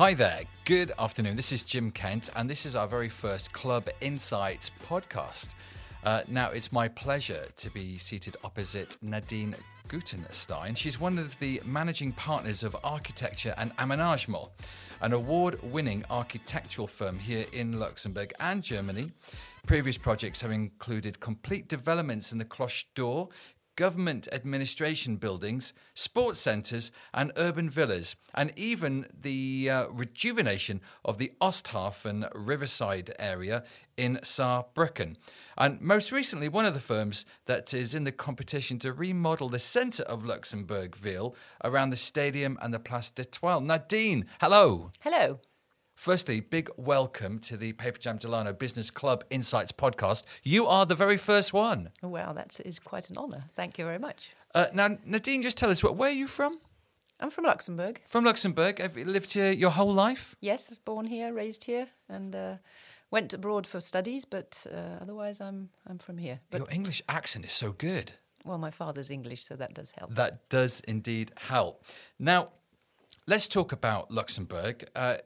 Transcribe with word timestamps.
Hi 0.00 0.14
there, 0.14 0.44
good 0.64 0.92
afternoon. 0.98 1.36
This 1.36 1.52
is 1.52 1.62
Jim 1.62 1.90
Kent, 1.90 2.30
and 2.34 2.48
this 2.48 2.64
is 2.64 2.74
our 2.74 2.88
very 2.88 3.10
first 3.10 3.52
Club 3.52 3.86
Insights 4.00 4.70
podcast. 4.88 5.50
Uh, 6.04 6.22
now, 6.26 6.48
it's 6.48 6.72
my 6.72 6.88
pleasure 6.88 7.44
to 7.56 7.68
be 7.68 7.98
seated 7.98 8.34
opposite 8.42 8.96
Nadine 9.02 9.54
Gutenstein. 9.88 10.74
She's 10.74 10.98
one 10.98 11.18
of 11.18 11.38
the 11.38 11.60
managing 11.66 12.12
partners 12.12 12.62
of 12.62 12.74
Architecture 12.82 13.52
and 13.58 13.76
Aménagement, 13.76 14.48
an 15.02 15.12
award 15.12 15.62
winning 15.62 16.02
architectural 16.08 16.86
firm 16.86 17.18
here 17.18 17.44
in 17.52 17.78
Luxembourg 17.78 18.32
and 18.40 18.62
Germany. 18.62 19.12
Previous 19.66 19.98
projects 19.98 20.40
have 20.40 20.50
included 20.50 21.20
complete 21.20 21.68
developments 21.68 22.32
in 22.32 22.38
the 22.38 22.46
Cloche 22.46 22.86
d'Or, 22.94 23.28
government 23.76 24.28
administration 24.32 25.16
buildings, 25.16 25.72
sports 25.94 26.38
centres, 26.38 26.92
and 27.12 27.32
urban 27.36 27.70
villas, 27.70 28.16
and 28.34 28.52
even 28.56 29.06
the 29.18 29.70
uh, 29.70 29.86
rejuvenation 29.88 30.80
of 31.04 31.18
the 31.18 31.32
Osthafen 31.40 32.28
riverside 32.34 33.12
area 33.18 33.64
in 33.96 34.18
Saarbrücken. 34.22 35.16
And 35.56 35.80
most 35.80 36.12
recently, 36.12 36.48
one 36.48 36.64
of 36.64 36.74
the 36.74 36.80
firms 36.80 37.26
that 37.46 37.74
is 37.74 37.94
in 37.94 38.04
the 38.04 38.12
competition 38.12 38.78
to 38.80 38.92
remodel 38.92 39.48
the 39.48 39.58
centre 39.58 40.04
of 40.04 40.24
Luxembourgville 40.24 41.34
around 41.64 41.90
the 41.90 41.96
stadium 41.96 42.58
and 42.62 42.72
the 42.72 42.78
Place 42.78 43.10
d'Etoile. 43.10 43.60
Nadine, 43.60 44.26
hello. 44.40 44.90
Hello. 45.00 45.40
Firstly, 46.00 46.40
big 46.40 46.70
welcome 46.78 47.40
to 47.40 47.58
the 47.58 47.74
Paperjam 47.74 48.18
Delano 48.18 48.54
Business 48.54 48.90
Club 48.90 49.22
Insights 49.28 49.70
podcast. 49.70 50.24
You 50.42 50.66
are 50.66 50.86
the 50.86 50.94
very 50.94 51.18
first 51.18 51.52
one. 51.52 51.90
Well, 52.00 52.32
that 52.32 52.58
is 52.64 52.78
quite 52.78 53.10
an 53.10 53.18
honour. 53.18 53.44
Thank 53.52 53.76
you 53.76 53.84
very 53.84 53.98
much. 53.98 54.30
Uh, 54.54 54.68
now, 54.72 54.96
Nadine, 55.04 55.42
just 55.42 55.58
tell 55.58 55.68
us, 55.68 55.84
where 55.84 56.08
are 56.08 56.10
you 56.10 56.26
from? 56.26 56.58
I'm 57.20 57.28
from 57.28 57.44
Luxembourg. 57.44 58.00
From 58.06 58.24
Luxembourg. 58.24 58.78
Have 58.78 58.96
you 58.96 59.04
lived 59.04 59.34
here 59.34 59.52
your 59.52 59.72
whole 59.72 59.92
life? 59.92 60.34
Yes, 60.40 60.74
born 60.86 61.06
here, 61.06 61.34
raised 61.34 61.64
here, 61.64 61.88
and 62.08 62.34
uh, 62.34 62.54
went 63.10 63.34
abroad 63.34 63.66
for 63.66 63.78
studies, 63.78 64.24
but 64.24 64.66
uh, 64.74 65.02
otherwise 65.02 65.38
I'm, 65.38 65.68
I'm 65.86 65.98
from 65.98 66.16
here. 66.16 66.40
But, 66.50 66.60
your 66.60 66.70
English 66.70 67.02
accent 67.10 67.44
is 67.44 67.52
so 67.52 67.72
good. 67.72 68.12
Well, 68.42 68.56
my 68.56 68.70
father's 68.70 69.10
English, 69.10 69.44
so 69.44 69.54
that 69.56 69.74
does 69.74 69.90
help. 69.90 70.14
That 70.14 70.48
does 70.48 70.80
indeed 70.88 71.32
help. 71.36 71.84
Now, 72.18 72.48
let's 73.26 73.46
talk 73.46 73.70
about 73.70 74.10
Luxembourg. 74.10 74.88
Uh, 74.96 75.18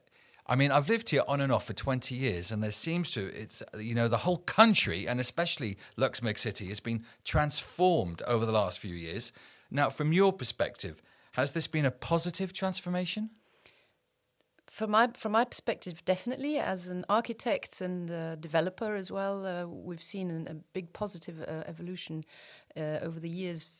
I 0.46 0.56
mean, 0.56 0.70
I've 0.70 0.88
lived 0.88 1.10
here 1.10 1.22
on 1.26 1.40
and 1.40 1.50
off 1.50 1.66
for 1.66 1.72
20 1.72 2.14
years, 2.14 2.52
and 2.52 2.62
there 2.62 2.70
seems 2.70 3.12
to, 3.12 3.34
it's, 3.34 3.62
you 3.78 3.94
know, 3.94 4.08
the 4.08 4.18
whole 4.18 4.38
country, 4.38 5.08
and 5.08 5.18
especially 5.18 5.78
Luxembourg 5.96 6.38
City, 6.38 6.66
has 6.68 6.80
been 6.80 7.04
transformed 7.24 8.22
over 8.26 8.44
the 8.44 8.52
last 8.52 8.78
few 8.78 8.94
years. 8.94 9.32
Now, 9.70 9.88
from 9.88 10.12
your 10.12 10.32
perspective, 10.32 11.00
has 11.32 11.52
this 11.52 11.66
been 11.66 11.86
a 11.86 11.90
positive 11.90 12.52
transformation? 12.52 13.30
From 14.66 14.90
my 14.90 15.08
from 15.14 15.32
my 15.32 15.44
perspective, 15.44 16.04
definitely. 16.04 16.58
As 16.58 16.88
an 16.88 17.04
architect 17.08 17.80
and 17.80 18.10
uh, 18.10 18.34
developer 18.36 18.96
as 18.96 19.10
well, 19.10 19.46
uh, 19.46 19.66
we've 19.66 20.02
seen 20.02 20.30
an, 20.30 20.48
a 20.48 20.54
big 20.72 20.92
positive 20.92 21.40
uh, 21.40 21.62
evolution 21.66 22.24
uh, 22.76 22.98
over 23.02 23.20
the 23.20 23.28
years 23.28 23.70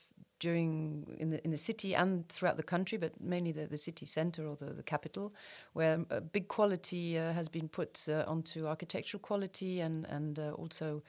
during 0.45 0.70
in 1.19 1.31
the 1.31 1.39
in 1.45 1.50
the 1.50 1.62
city 1.69 1.97
and 1.97 2.28
throughout 2.28 2.56
the 2.56 2.69
country, 2.75 2.98
but 2.98 3.12
mainly 3.20 3.53
the, 3.53 3.67
the 3.67 3.78
city 3.78 4.06
centre 4.06 4.47
or 4.47 4.56
the, 4.56 4.75
the 4.75 4.83
capital, 4.83 5.33
where 5.73 6.05
a 6.11 6.20
big 6.20 6.47
quality 6.48 7.19
uh, 7.19 7.33
has 7.33 7.48
been 7.48 7.69
put 7.69 8.09
uh, 8.09 8.33
onto 8.33 8.67
architectural 8.67 9.20
quality 9.28 9.83
and 9.83 10.06
and 10.17 10.39
uh, 10.39 10.62
also 10.62 11.03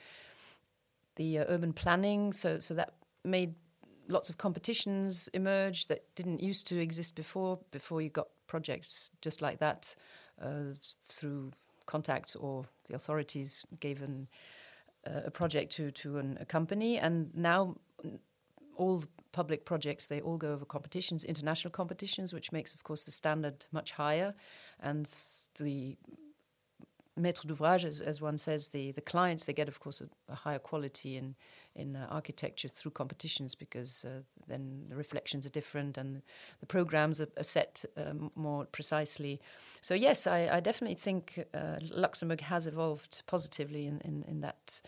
the 1.16 1.40
uh, 1.40 1.54
urban 1.54 1.74
planning. 1.74 2.34
So 2.34 2.60
so 2.60 2.74
that 2.76 2.90
made 3.24 3.54
lots 4.08 4.30
of 4.30 4.38
competitions 4.38 5.30
emerge 5.34 5.88
that 5.88 6.00
didn't 6.16 6.42
used 6.50 6.68
to 6.68 6.76
exist 6.76 7.16
before. 7.16 7.60
Before 7.72 8.02
you 8.02 8.10
got 8.10 8.28
projects 8.48 9.12
just 9.26 9.42
like 9.42 9.58
that 9.60 9.96
uh, 10.42 10.74
through 11.10 11.52
contacts 11.86 12.36
or 12.36 12.66
the 12.88 12.96
authorities 12.96 13.66
gave 13.80 14.02
an, 14.04 14.28
uh, 15.08 15.26
a 15.26 15.32
project 15.32 15.72
to 15.76 15.92
to 15.92 16.18
an, 16.20 16.38
a 16.42 16.46
company, 16.46 17.00
and 17.02 17.30
now 17.34 17.76
all 18.78 19.04
public 19.36 19.66
projects 19.66 20.08
they 20.08 20.22
all 20.22 20.38
go 20.38 20.54
over 20.54 20.66
competitions, 20.66 21.26
international 21.26 21.72
competitions, 21.72 22.34
which 22.34 22.52
makes, 22.52 22.74
of 22.74 22.82
course, 22.84 23.04
the 23.06 23.12
standard 23.12 23.66
much 23.72 23.92
higher, 23.92 24.34
and 24.80 25.06
the 25.60 25.98
maître 27.18 27.46
d'ouvrage, 27.46 27.86
as, 27.86 28.02
as 28.02 28.22
one 28.22 28.38
says, 28.38 28.70
the, 28.70 28.92
the 28.94 29.02
clients 29.02 29.46
they 29.46 29.54
get, 29.54 29.68
of 29.68 29.80
course, 29.80 30.02
a, 30.02 30.08
a 30.32 30.36
higher 30.36 30.60
quality 30.60 31.18
in 31.18 31.36
in 31.76 31.96
uh, 31.96 32.08
architecture 32.10 32.70
through 32.70 32.94
competitions 32.94 33.56
because 33.56 34.06
uh, 34.06 34.22
then 34.48 34.86
the 34.88 34.96
reflections 34.96 35.46
are 35.46 35.54
different 35.60 35.98
and 35.98 36.22
the 36.62 36.66
programs 36.66 37.20
are, 37.20 37.28
are 37.38 37.44
set 37.44 37.84
um, 37.98 38.32
more 38.36 38.66
precisely. 38.72 39.42
So 39.82 39.94
yes, 39.94 40.26
I, 40.26 40.40
I 40.58 40.62
definitely 40.62 40.96
think 40.96 41.24
uh, 41.54 41.80
Luxembourg 41.92 42.42
has 42.42 42.66
evolved 42.66 43.24
positively 43.26 43.86
in 43.88 44.02
in, 44.06 44.24
in 44.28 44.42
that 44.42 44.82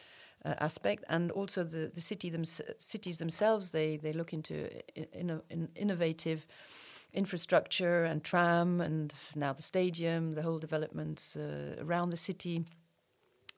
uh, 0.48 0.54
aspect, 0.60 1.04
and 1.10 1.32
also 1.32 1.64
the 1.64 1.92
the 1.94 2.02
city 2.02 2.30
them 2.30 2.46
cities 2.46 3.18
themselves 3.18 3.72
they 3.72 3.98
they 3.98 4.14
look 4.14 4.34
into 4.34 4.56
in, 4.96 5.42
in 5.50 5.70
innovative 5.76 6.46
infrastructure 7.14 8.04
and 8.04 8.24
tram 8.24 8.82
and 8.82 9.14
now 9.36 9.54
the 9.54 9.62
stadium, 9.62 10.34
the 10.36 10.42
whole 10.42 10.60
developments 10.60 11.36
uh, 11.36 11.76
around 11.80 12.10
the 12.12 12.18
city, 12.18 12.66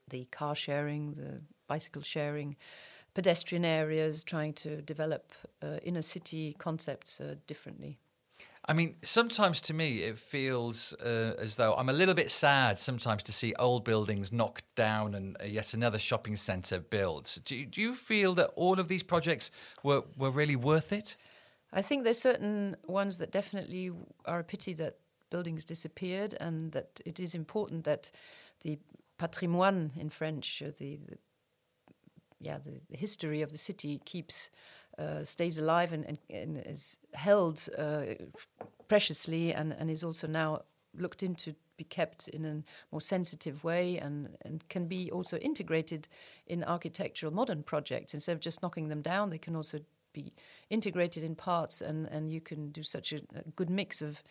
the 0.08 0.26
car 0.26 0.56
sharing, 0.56 1.14
the 1.14 1.42
bicycle 1.68 2.02
sharing, 2.02 2.56
pedestrian 3.14 3.66
areas, 3.66 4.24
trying 4.24 4.54
to 4.54 4.82
develop 4.82 5.34
uh, 5.62 5.78
inner 5.84 6.02
city 6.02 6.56
concepts 6.58 7.20
uh, 7.20 7.36
differently. 7.48 7.98
I 8.66 8.74
mean, 8.74 8.96
sometimes 9.02 9.62
to 9.62 9.74
me 9.74 10.00
it 10.00 10.20
feels 10.20 10.94
uh, 10.94 11.36
as 11.40 11.56
though 11.56 11.74
I'm 11.74 11.90
a 11.90 11.94
little 11.94 12.14
bit 12.14 12.30
sad 12.30 12.78
sometimes 12.78 13.24
to 13.24 13.32
see 13.32 13.54
old 13.58 13.84
buildings 13.84 14.32
knocked 14.32 14.64
down 14.76 15.16
and 15.16 15.38
uh, 15.42 15.46
yet 15.46 15.74
another 15.74 15.98
shopping 15.98 16.36
centre 16.36 16.80
built. 16.80 17.40
Do 17.46 17.56
you, 17.56 17.66
do 17.66 17.82
you 17.82 17.96
feel 17.96 18.34
that 18.36 18.52
all 18.56 18.80
of 18.80 18.88
these 18.88 19.02
projects 19.02 19.50
were, 19.84 20.04
were 20.18 20.30
really 20.30 20.56
worth 20.56 20.92
it? 20.92 21.16
I 21.72 21.82
think 21.82 22.04
there's 22.04 22.20
certain 22.20 22.76
ones 22.86 23.18
that 23.20 23.32
definitely 23.32 23.92
are 24.26 24.40
a 24.40 24.44
pity 24.44 24.74
that 24.74 24.98
buildings 25.30 25.66
disappeared 25.66 26.36
and 26.40 26.72
that 26.72 27.00
it 27.06 27.20
is 27.20 27.36
important 27.36 27.86
that 27.86 28.12
the 28.62 28.80
patrimoine 29.18 29.92
in 29.98 30.10
French, 30.10 30.60
the, 30.60 30.98
the 30.98 31.18
yeah, 32.42 32.58
the, 32.58 32.82
the 32.90 32.98
history 32.98 33.42
of 33.42 33.52
the 33.52 33.58
city 33.58 34.02
keeps 34.06 34.50
uh, 35.00 35.24
stays 35.24 35.58
alive 35.58 35.94
and, 35.94 36.06
and, 36.06 36.20
and 36.30 36.64
is 36.66 36.98
held 37.14 37.68
uh, 37.78 38.04
preciously 38.88 39.54
and, 39.54 39.74
and 39.80 39.90
is 39.90 40.04
also 40.04 40.28
now 40.28 40.62
looked 40.98 41.24
into 41.24 41.52
to 41.52 41.56
be 41.78 41.84
kept 41.86 42.28
in 42.28 42.44
a 42.44 42.64
more 42.92 43.00
sensitive 43.00 43.64
way 43.64 43.98
and, 43.98 44.38
and 44.44 44.68
can 44.68 44.88
be 44.88 45.10
also 45.10 45.38
integrated 45.38 46.08
in 46.46 46.64
architectural 46.64 47.34
modern 47.34 47.64
projects. 47.64 48.14
Instead 48.14 48.34
of 48.34 48.42
just 48.42 48.62
knocking 48.62 48.90
them 48.90 49.02
down 49.02 49.30
they 49.30 49.38
can 49.38 49.56
also 49.56 49.80
be 50.12 50.34
integrated 50.70 51.24
in 51.24 51.36
parts 51.36 51.82
and, 51.82 52.08
and 52.08 52.30
you 52.30 52.42
can 52.42 52.72
do 52.72 52.84
such 52.84 53.14
a, 53.14 53.18
a 53.36 53.50
good 53.56 53.70
mix 53.70 54.02
of 54.02 54.22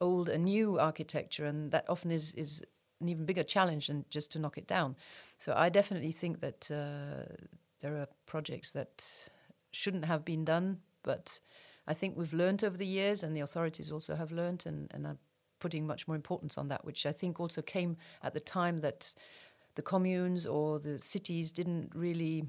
old 0.00 0.28
and 0.28 0.44
new 0.44 0.78
architecture 0.78 1.44
and 1.44 1.70
that 1.72 1.84
often 1.88 2.10
is, 2.10 2.32
is 2.34 2.62
an 3.00 3.08
even 3.08 3.26
bigger 3.26 3.42
challenge 3.42 3.88
than 3.88 4.04
just 4.08 4.32
to 4.32 4.38
knock 4.38 4.56
it 4.56 4.66
down. 4.66 4.96
So 5.36 5.52
I 5.54 5.68
definitely 5.68 6.12
think 6.12 6.40
that 6.40 6.70
uh, 6.70 7.34
there 7.80 7.96
are 7.96 8.08
projects 8.24 8.70
that 8.70 9.28
shouldn't 9.74 10.04
have 10.04 10.24
been 10.24 10.44
done, 10.44 10.80
but 11.02 11.40
I 11.86 11.94
think 11.94 12.16
we've 12.16 12.32
learned 12.32 12.64
over 12.64 12.76
the 12.76 12.86
years, 12.86 13.22
and 13.22 13.36
the 13.36 13.40
authorities 13.40 13.90
also 13.90 14.14
have 14.14 14.32
learned, 14.32 14.64
and, 14.66 14.90
and 14.92 15.06
are 15.06 15.18
putting 15.58 15.86
much 15.86 16.06
more 16.08 16.16
importance 16.16 16.56
on 16.56 16.68
that, 16.68 16.84
which 16.84 17.06
I 17.06 17.12
think 17.12 17.40
also 17.40 17.62
came 17.62 17.96
at 18.22 18.34
the 18.34 18.40
time 18.40 18.78
that 18.78 19.14
the 19.74 19.82
communes 19.82 20.46
or 20.46 20.78
the 20.78 20.98
cities 20.98 21.50
didn't 21.50 21.92
really 21.94 22.44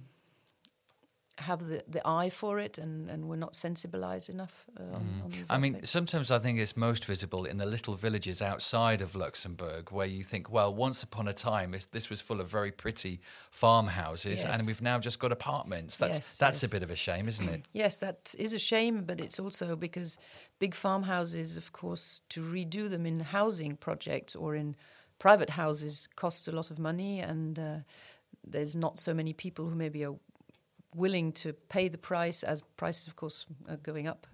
have 1.40 1.68
the, 1.68 1.84
the 1.88 2.02
eye 2.08 2.30
for 2.30 2.60
it 2.60 2.78
and, 2.78 3.10
and 3.10 3.28
we're 3.28 3.36
not 3.36 3.54
sensibilized 3.54 4.30
enough 4.30 4.66
uh, 4.80 4.96
on, 4.96 5.02
mm. 5.02 5.24
on 5.24 5.30
these 5.30 5.50
I 5.50 5.56
aspects. 5.56 5.62
mean, 5.62 5.84
sometimes 5.84 6.32
I 6.32 6.40
think 6.40 6.60
it's 6.60 6.78
most 6.78 7.06
visible 7.06 7.46
in 7.46 7.58
the 7.58 7.66
little 7.66 7.96
villages 7.96 8.42
outside 8.42 9.02
of 9.02 9.16
Luxembourg 9.16 9.92
where 9.92 10.08
you 10.08 10.24
think, 10.24 10.50
well, 10.50 10.74
once 10.74 11.04
upon 11.04 11.28
a 11.28 11.34
time 11.34 11.76
this 11.92 12.10
was 12.10 12.22
full 12.22 12.40
of 12.40 12.48
very 12.48 12.72
pretty 12.72 13.20
farmhouses 13.52 14.44
yes. 14.44 14.58
and 14.58 14.66
we've 14.66 14.82
now 14.82 14.98
just 14.98 15.20
got 15.20 15.32
apartments. 15.32 15.98
That's, 15.98 16.20
yes, 16.20 16.38
that's 16.38 16.64
yes. 16.64 16.72
a 16.72 16.74
bit 16.74 16.84
of 16.84 16.92
a 16.92 16.96
shame, 16.96 17.28
isn't 17.28 17.50
it? 17.50 17.66
yes, 17.74 17.98
that 17.98 18.34
is 18.38 18.54
a 18.54 18.60
shame, 18.60 19.04
but 19.04 19.20
it's 19.20 19.40
also 19.40 19.76
because 19.76 20.18
big 20.60 20.74
farmhouses, 20.74 21.58
of 21.58 21.74
course, 21.74 22.22
to 22.30 22.42
redo 22.42 22.90
them 22.90 23.06
in 23.06 23.20
housing 23.20 23.76
projects 23.76 24.36
or 24.36 24.56
in 24.56 24.76
private 25.20 25.52
houses 25.52 26.08
cost 26.16 26.48
a 26.48 26.52
lot 26.52 26.72
of 26.72 26.80
money 26.80 27.20
and 27.20 27.60
uh, 27.60 27.78
there's 28.46 28.76
not 28.76 29.00
so 29.00 29.14
many 29.14 29.34
people 29.34 29.68
who 29.70 29.76
maybe 29.76 30.06
are 30.06 30.16
willing 30.96 31.32
to 31.34 31.54
pay 31.54 31.88
the 31.88 31.98
price, 31.98 32.44
as 32.44 32.62
prices, 32.78 33.08
of 33.08 33.16
course, 33.16 33.46
are 33.70 33.78
going 33.78 34.08
up 34.08 34.28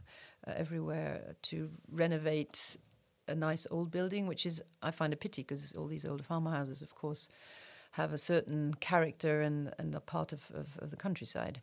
uh, 0.47 0.53
everywhere, 0.55 1.35
to 1.43 1.69
renovate 1.91 2.77
a 3.27 3.35
nice 3.35 3.67
old 3.71 3.91
building, 3.91 4.27
which 4.27 4.45
is, 4.45 4.61
I 4.81 4.91
find 4.91 5.13
a 5.13 5.17
pity 5.17 5.41
because 5.41 5.73
all 5.73 5.87
these 5.87 6.05
old 6.05 6.25
farmhouses, 6.25 6.81
of 6.81 6.95
course, 6.95 7.29
have 7.91 8.13
a 8.13 8.17
certain 8.17 8.73
character 8.75 9.41
and, 9.41 9.73
and 9.77 9.95
a 9.95 9.99
part 9.99 10.33
of, 10.33 10.49
of, 10.53 10.77
of 10.79 10.91
the 10.91 10.95
countryside. 10.95 11.61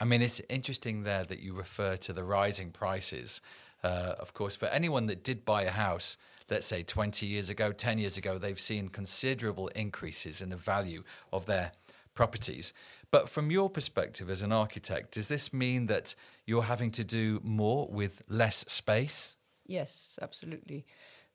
I 0.00 0.04
mean, 0.04 0.22
it's 0.22 0.40
interesting 0.48 1.02
there 1.02 1.24
that 1.24 1.40
you 1.40 1.54
refer 1.54 1.96
to 1.96 2.12
the 2.12 2.24
rising 2.24 2.70
prices 2.70 3.40
Uh, 3.82 4.14
of 4.18 4.34
course, 4.34 4.56
for 4.56 4.66
anyone 4.66 5.06
that 5.06 5.22
did 5.22 5.44
buy 5.44 5.62
a 5.62 5.70
house, 5.70 6.16
let's 6.50 6.66
say 6.66 6.82
20 6.82 7.26
years 7.26 7.48
ago, 7.48 7.72
10 7.72 7.98
years 7.98 8.16
ago, 8.16 8.38
they've 8.38 8.60
seen 8.60 8.88
considerable 8.88 9.68
increases 9.68 10.42
in 10.42 10.50
the 10.50 10.56
value 10.56 11.04
of 11.32 11.46
their 11.46 11.72
properties. 12.14 12.72
But 13.10 13.28
from 13.28 13.50
your 13.50 13.70
perspective 13.70 14.28
as 14.28 14.42
an 14.42 14.52
architect, 14.52 15.12
does 15.12 15.28
this 15.28 15.52
mean 15.52 15.86
that 15.86 16.14
you're 16.46 16.64
having 16.64 16.90
to 16.92 17.04
do 17.04 17.40
more 17.42 17.88
with 17.90 18.22
less 18.28 18.64
space? 18.68 19.36
Yes, 19.66 20.18
absolutely. 20.20 20.84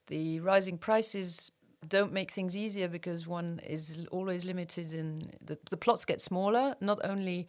The 0.08 0.40
rising 0.42 0.78
prices 0.78 1.52
don't 1.88 2.14
make 2.14 2.31
things 2.31 2.56
easier 2.56 2.88
because 2.88 3.28
one 3.28 3.60
is 3.66 4.06
always 4.12 4.46
limited 4.46 4.94
in 4.94 5.31
the, 5.44 5.58
the 5.70 5.78
plots 5.78 6.06
get 6.06 6.22
smaller, 6.22 6.75
not 6.80 7.00
only 7.04 7.48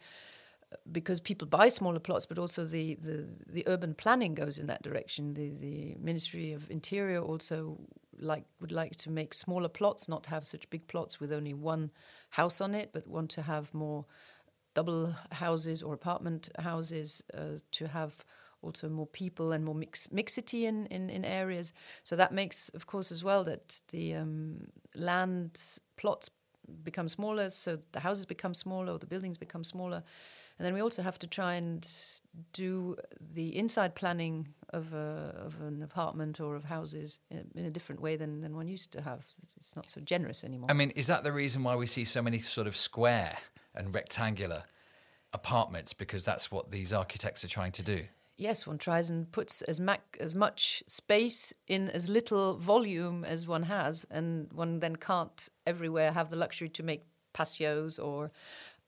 uh, 0.71 0.77
because 0.91 1.19
people 1.19 1.47
buy 1.47 1.69
smaller 1.69 1.99
plots, 1.99 2.25
but 2.25 2.37
also 2.37 2.65
the, 2.65 2.95
the, 2.95 3.27
the 3.47 3.63
urban 3.67 3.93
planning 3.93 4.33
goes 4.33 4.57
in 4.57 4.65
that 4.67 4.81
direction. 4.83 5.35
The, 5.35 5.51
the 5.51 5.95
Ministry 5.99 6.53
of 6.53 6.69
Interior 6.69 7.21
also 7.21 7.77
like 8.17 8.45
would 8.61 8.71
like 8.71 8.95
to 8.95 9.09
make 9.09 9.33
smaller 9.33 9.67
plots, 9.69 10.07
not 10.07 10.27
have 10.27 10.45
such 10.45 10.69
big 10.69 10.87
plots 10.87 11.19
with 11.19 11.31
only 11.31 11.53
one 11.53 11.91
house 12.35 12.59
on 12.59 12.75
it, 12.75 12.89
but 12.93 13.07
want 13.07 13.29
to 13.31 13.41
have 13.41 13.73
more 13.73 14.05
double 14.73 15.15
houses 15.31 15.81
or 15.81 15.93
apartment 15.93 16.49
houses 16.59 17.23
uh, 17.33 17.57
to 17.71 17.87
have 17.87 18.25
also 18.61 18.89
more 18.89 19.07
people 19.07 19.53
and 19.53 19.63
more 19.63 19.75
mix, 19.75 20.11
mixity 20.11 20.65
in, 20.65 20.85
in, 20.87 21.09
in, 21.09 21.23
areas. 21.23 21.71
So 22.03 22.15
that 22.15 22.33
makes, 22.33 22.69
of 22.69 22.87
course, 22.87 23.11
as 23.11 23.23
well 23.23 23.43
that 23.45 23.79
the 23.89 24.15
um, 24.15 24.67
land 24.95 25.79
plots 25.97 26.29
become 26.83 27.07
smaller, 27.07 27.49
so 27.49 27.77
the 27.93 28.01
houses 28.01 28.25
become 28.25 28.53
smaller, 28.53 28.91
or 28.93 28.99
the 28.99 29.05
buildings 29.05 29.37
become 29.37 29.63
smaller. 29.63 30.03
And 30.57 30.65
then 30.65 30.73
we 30.73 30.81
also 30.81 31.01
have 31.01 31.19
to 31.19 31.27
try 31.27 31.55
and 31.55 31.87
do 32.53 32.97
the 33.33 33.55
inside 33.55 33.95
planning 33.95 34.47
of, 34.69 34.93
a, 34.93 35.35
of 35.45 35.61
an 35.61 35.81
apartment 35.81 36.39
or 36.39 36.55
of 36.55 36.65
houses 36.65 37.19
in, 37.29 37.49
in, 37.55 37.65
a 37.65 37.71
different 37.71 38.01
way 38.01 38.15
than, 38.15 38.41
than 38.41 38.55
one 38.55 38.67
used 38.67 38.91
to 38.93 39.01
have. 39.01 39.25
It's 39.57 39.75
not 39.75 39.89
so 39.89 40.01
generous 40.01 40.43
anymore. 40.43 40.69
I 40.69 40.73
mean, 40.73 40.91
is 40.91 41.07
that 41.07 41.23
the 41.23 41.31
reason 41.31 41.63
why 41.63 41.75
we 41.75 41.87
see 41.87 42.03
so 42.03 42.21
many 42.21 42.41
sort 42.41 42.67
of 42.67 42.77
square 42.77 43.37
and 43.73 43.93
rectangular 43.93 44.63
apartments? 45.33 45.93
Because 45.93 46.23
that's 46.23 46.51
what 46.51 46.71
these 46.71 46.93
architects 46.93 47.43
are 47.43 47.49
trying 47.49 47.71
to 47.73 47.83
do. 47.83 48.03
Yes, 48.37 48.67
one 48.67 48.77
tries 48.77 49.09
and 49.09 49.31
puts 49.31 49.61
as, 49.61 49.79
mac- 49.79 50.17
as 50.19 50.35
much 50.35 50.83
space 50.87 51.53
in 51.67 51.89
as 51.89 52.09
little 52.09 52.57
volume 52.57 53.23
as 53.23 53.47
one 53.47 53.63
has, 53.63 54.05
and 54.11 54.51
one 54.51 54.79
then 54.79 54.97
can't 54.97 55.47
everywhere 55.65 56.11
have 56.11 56.29
the 56.29 56.35
luxury 56.35 56.67
to 56.69 56.83
make 56.83 57.05
patios 57.33 57.97
or 57.97 58.31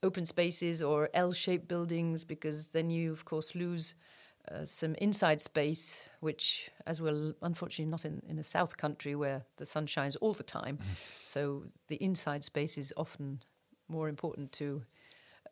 open 0.04 0.26
spaces 0.26 0.82
or 0.82 1.10
L-shaped 1.14 1.68
buildings 1.68 2.26
because 2.26 2.68
then 2.68 2.90
you, 2.90 3.12
of 3.12 3.26
course, 3.26 3.56
lose 3.56 3.96
uh, 4.52 4.64
some 4.64 4.96
inside 4.96 5.42
space, 5.42 6.04
which, 6.20 6.70
as 6.86 7.02
well, 7.02 7.34
unfortunately, 7.42 7.90
not 7.90 8.06
in, 8.06 8.22
in 8.28 8.40
a 8.40 8.44
south 8.44 8.78
country 8.78 9.16
where 9.16 9.44
the 9.58 9.66
sun 9.66 9.86
shines 9.88 10.16
all 10.18 10.34
the 10.34 10.44
time. 10.44 10.78
Mm-hmm. 10.78 10.94
so 11.26 11.64
the 11.88 11.98
inside 11.98 12.44
space 12.44 12.78
is 12.78 12.94
often 12.96 13.42
more 13.90 14.08
important 14.08 14.52
to 14.54 14.82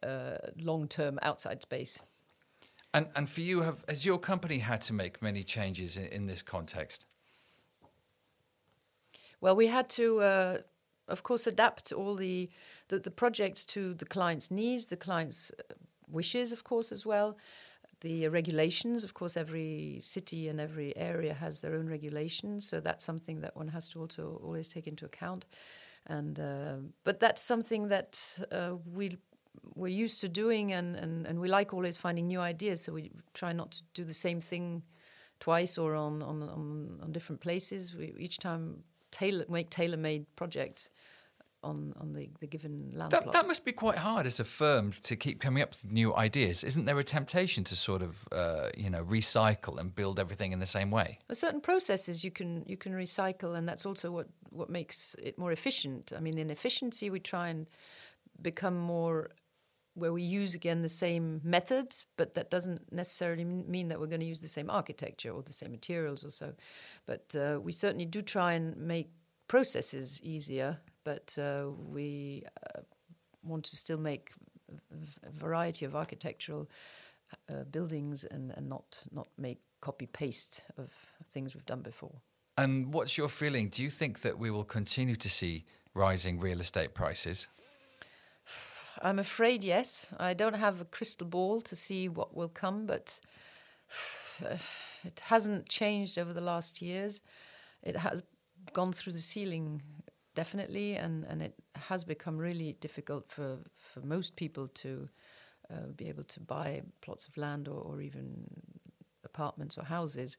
uh, 0.03 0.37
long-term 0.57 1.19
outside 1.21 1.61
space. 1.61 1.99
And 2.93 3.07
and 3.15 3.29
for 3.29 3.41
you, 3.41 3.61
have 3.61 3.83
has 3.89 4.05
your 4.05 4.17
company 4.17 4.59
had 4.59 4.79
to 4.81 4.93
make 4.93 5.21
many 5.21 5.43
changes 5.43 5.97
in, 5.97 6.05
in 6.05 6.27
this 6.27 6.41
context? 6.41 7.07
Well, 9.41 9.55
we 9.57 9.67
had 9.67 9.89
to, 9.89 10.21
uh, 10.21 10.57
of 11.09 11.21
course, 11.21 11.45
adapt 11.45 11.91
all 11.91 12.15
the 12.15 12.49
the, 12.87 12.99
the 12.99 13.11
projects 13.11 13.65
to 13.65 13.93
the 13.93 14.05
client's 14.05 14.51
needs, 14.51 14.87
the 14.87 14.97
client's 14.97 15.51
uh, 15.51 15.73
wishes, 16.07 16.51
of 16.51 16.63
course, 16.63 16.91
as 16.91 17.05
well. 17.05 17.37
The 18.01 18.27
regulations, 18.27 19.03
of 19.03 19.13
course, 19.13 19.37
every 19.37 19.99
city 20.01 20.47
and 20.47 20.59
every 20.59 20.95
area 20.97 21.33
has 21.33 21.61
their 21.61 21.75
own 21.75 21.87
regulations, 21.87 22.67
so 22.67 22.79
that's 22.79 23.05
something 23.05 23.41
that 23.41 23.55
one 23.55 23.69
has 23.69 23.89
to 23.89 23.99
also 23.99 24.39
always 24.43 24.67
take 24.67 24.85
into 24.85 25.05
account. 25.05 25.45
And 26.07 26.39
uh, 26.39 26.75
but 27.03 27.19
that's 27.19 27.41
something 27.41 27.87
that 27.87 28.39
uh, 28.51 28.73
we 28.93 29.17
we're 29.75 29.87
used 29.87 30.21
to 30.21 30.29
doing, 30.29 30.73
and, 30.73 30.95
and, 30.95 31.25
and 31.25 31.39
we 31.39 31.47
like 31.47 31.73
always 31.73 31.97
finding 31.97 32.27
new 32.27 32.39
ideas. 32.39 32.81
So 32.81 32.93
we 32.93 33.11
try 33.33 33.53
not 33.53 33.71
to 33.71 33.83
do 33.93 34.03
the 34.03 34.13
same 34.13 34.39
thing 34.39 34.83
twice 35.39 35.77
or 35.77 35.95
on 35.95 36.21
on, 36.21 36.43
on, 36.43 36.99
on 37.01 37.11
different 37.11 37.41
places. 37.41 37.95
We 37.95 38.13
each 38.19 38.37
time 38.37 38.83
tailor 39.09 39.45
make 39.49 39.69
tailor 39.69 39.97
made 39.97 40.25
projects 40.35 40.89
on, 41.65 41.93
on 41.99 42.13
the, 42.13 42.29
the 42.39 42.47
given 42.47 42.91
land 42.93 43.11
that, 43.11 43.23
plot. 43.23 43.33
That 43.33 43.47
must 43.47 43.65
be 43.65 43.71
quite 43.71 43.97
hard 43.97 44.25
as 44.27 44.39
a 44.39 44.43
firm 44.43 44.91
to 44.91 45.15
keep 45.15 45.41
coming 45.41 45.63
up 45.63 45.71
with 45.71 45.91
new 45.91 46.15
ideas. 46.15 46.63
Isn't 46.63 46.85
there 46.85 46.99
a 46.99 47.03
temptation 47.03 47.63
to 47.65 47.75
sort 47.75 48.01
of, 48.01 48.27
uh, 48.31 48.69
you 48.77 48.89
know, 48.89 49.03
recycle 49.03 49.79
and 49.79 49.93
build 49.93 50.19
everything 50.19 50.51
in 50.51 50.59
the 50.59 50.65
same 50.65 50.91
way? 50.91 51.19
Well, 51.27 51.35
certain 51.35 51.61
processes 51.61 52.23
you 52.23 52.31
can 52.31 52.63
you 52.67 52.77
can 52.77 52.93
recycle, 52.93 53.57
and 53.57 53.67
that's 53.67 53.85
also 53.85 54.11
what, 54.11 54.27
what 54.49 54.69
makes 54.69 55.15
it 55.21 55.37
more 55.37 55.51
efficient. 55.51 56.13
I 56.15 56.19
mean, 56.19 56.37
in 56.37 56.49
efficiency, 56.49 57.09
we 57.09 57.19
try 57.19 57.49
and 57.49 57.67
become 58.41 58.77
more 58.77 59.31
where 59.95 60.11
we 60.11 60.21
use 60.21 60.53
again 60.53 60.81
the 60.81 60.89
same 60.89 61.39
methods, 61.43 62.05
but 62.17 62.33
that 62.33 62.49
doesn't 62.49 62.91
necessarily 62.91 63.45
mean 63.45 63.87
that 63.87 63.99
we're 63.99 64.07
going 64.07 64.19
to 64.19 64.25
use 64.25 64.41
the 64.41 64.47
same 64.47 64.69
architecture 64.69 65.31
or 65.31 65.41
the 65.41 65.53
same 65.53 65.71
materials 65.71 66.25
or 66.25 66.29
so. 66.29 66.53
But 67.05 67.33
uh, 67.35 67.59
we 67.61 67.71
certainly 67.71 68.05
do 68.05 68.21
try 68.21 68.53
and 68.53 68.75
make 68.75 69.09
processes 69.47 70.19
easier 70.21 70.79
but 71.05 71.37
uh, 71.39 71.67
we 71.93 72.43
uh, 72.75 72.81
want 73.43 73.63
to 73.65 73.75
still 73.77 73.99
make 73.99 74.31
a 75.23 75.31
variety 75.31 75.85
of 75.85 75.95
architectural 75.95 76.67
uh, 77.49 77.63
buildings 77.71 78.25
and, 78.25 78.51
and 78.57 78.67
not 78.67 79.05
not 79.11 79.27
make 79.37 79.59
copy 79.79 80.07
paste 80.07 80.65
of 80.77 80.91
things 81.23 81.55
we've 81.55 81.65
done 81.65 81.81
before. 81.81 82.21
And 82.57 82.93
what's 82.93 83.17
your 83.17 83.29
feeling? 83.29 83.69
Do 83.69 83.83
you 83.83 83.89
think 83.89 84.21
that 84.21 84.37
we 84.39 84.49
will 84.49 84.63
continue 84.63 85.15
to 85.15 85.29
see 85.29 85.65
rising 85.93 86.39
real 86.39 86.59
estate 86.59 86.93
prices? 86.93 87.47
I'm 89.01 89.19
afraid 89.19 89.63
yes. 89.63 90.13
I 90.17 90.33
don't 90.33 90.55
have 90.55 90.81
a 90.81 90.85
crystal 90.85 91.27
ball 91.27 91.61
to 91.61 91.75
see 91.75 92.07
what 92.07 92.35
will 92.35 92.49
come, 92.49 92.85
but 92.85 93.19
it 95.03 95.19
hasn't 95.25 95.69
changed 95.69 96.17
over 96.17 96.33
the 96.33 96.41
last 96.41 96.81
years. 96.81 97.21
It 97.83 97.97
has 97.97 98.23
gone 98.73 98.93
through 98.93 99.13
the 99.13 99.21
ceiling 99.21 99.81
definitely, 100.35 100.95
and, 100.95 101.25
and 101.25 101.41
it 101.41 101.55
has 101.75 102.03
become 102.03 102.37
really 102.37 102.73
difficult 102.73 103.29
for, 103.29 103.57
for 103.73 104.01
most 104.01 104.35
people 104.35 104.67
to 104.67 105.09
uh, 105.71 105.87
be 105.95 106.07
able 106.09 106.23
to 106.23 106.39
buy 106.39 106.83
plots 107.01 107.27
of 107.27 107.37
land 107.37 107.67
or, 107.67 107.81
or 107.81 108.01
even 108.01 108.45
apartments 109.23 109.77
or 109.77 109.85
houses. 109.85 110.37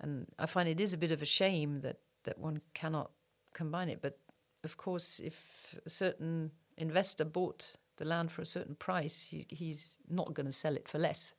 And 0.00 0.26
I 0.38 0.46
find 0.46 0.68
it 0.68 0.80
is 0.80 0.94
a 0.94 0.98
bit 0.98 1.12
of 1.12 1.20
a 1.20 1.26
shame 1.26 1.80
that, 1.80 1.98
that 2.24 2.38
one 2.38 2.60
cannot 2.72 3.10
combine 3.52 3.88
it. 3.90 4.00
But 4.00 4.18
of 4.64 4.76
course, 4.76 5.20
if 5.22 5.74
a 5.84 5.90
certain 5.90 6.52
investor 6.78 7.24
bought 7.24 7.76
the 7.96 8.04
land 8.06 8.32
for 8.32 8.42
a 8.42 8.46
certain 8.46 8.74
price, 8.74 9.28
he, 9.30 9.44
he's 9.48 9.98
not 10.08 10.32
going 10.32 10.46
to 10.46 10.52
sell 10.52 10.74
it 10.74 10.88
for 10.88 10.98
less. 10.98 11.34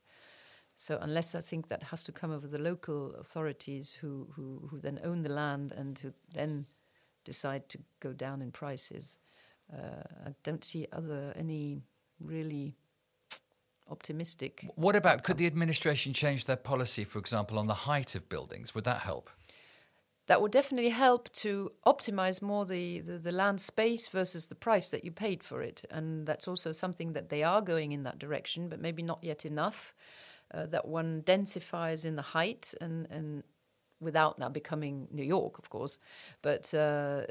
So 0.76 0.98
unless 1.02 1.36
I 1.36 1.42
think 1.42 1.68
that 1.68 1.84
has 1.84 2.04
to 2.04 2.12
come 2.12 2.32
over 2.32 2.48
the 2.48 2.58
local 2.60 3.16
authorities 3.16 3.94
who, 3.94 4.28
who, 4.36 4.68
who 4.70 4.80
then 4.80 5.00
own 5.04 5.24
the 5.24 5.30
land 5.30 5.72
and 5.72 5.98
who 6.00 6.14
then 6.34 6.66
decide 7.24 7.70
to 7.70 7.80
go 8.00 8.14
down 8.14 8.42
in 8.42 8.52
prices. 8.52 9.18
Uh, 9.72 10.04
I 10.28 10.34
don't 10.44 10.64
see 10.64 10.88
other 10.92 11.34
any 11.36 11.82
really 12.20 12.76
optimistic. 13.90 14.66
What 14.76 14.96
about 14.96 15.14
outcome. 15.14 15.24
could 15.24 15.38
the 15.38 15.48
administration 15.48 16.14
change 16.14 16.46
their 16.46 16.56
policy, 16.56 17.04
for 17.06 17.20
example, 17.20 17.60
on 17.60 17.68
the 17.68 17.74
height 17.74 18.16
of 18.16 18.30
buildings? 18.30 18.74
Would 18.76 18.86
that 18.86 19.02
help? 19.02 19.30
That 20.28 20.42
would 20.42 20.54
definitely 20.54 20.92
help 20.92 21.32
to 21.34 21.74
optimize 21.86 22.42
more 22.42 22.66
the, 22.66 23.02
the, 23.02 23.18
the, 23.18 23.32
land 23.34 23.60
space 23.60 24.08
versus 24.08 24.48
the 24.48 24.56
price 24.56 24.90
that 24.90 25.04
you 25.04 25.12
paid 25.12 25.44
for 25.44 25.62
it. 25.62 25.86
And 25.92 26.26
that's 26.26 26.48
also 26.48 26.72
something 26.72 27.12
that 27.12 27.28
they 27.28 27.44
are 27.44 27.62
going 27.62 27.92
in 27.92 28.04
that 28.04 28.20
direction, 28.20 28.70
but 28.70 28.80
maybe 28.80 29.04
not 29.04 29.20
yet 29.22 29.46
enough. 29.46 29.94
Uh, 30.54 30.66
that 30.68 30.88
one 30.88 31.24
densifies 31.24 32.06
in 32.06 32.16
the 32.16 32.22
height 32.22 32.74
and, 32.80 33.08
and 33.10 33.44
without 34.04 34.40
now 34.40 34.50
becoming 34.50 35.08
New 35.12 35.24
York, 35.24 35.58
of 35.58 35.70
course. 35.70 35.98
But 36.42 36.74
uh, 36.74 37.24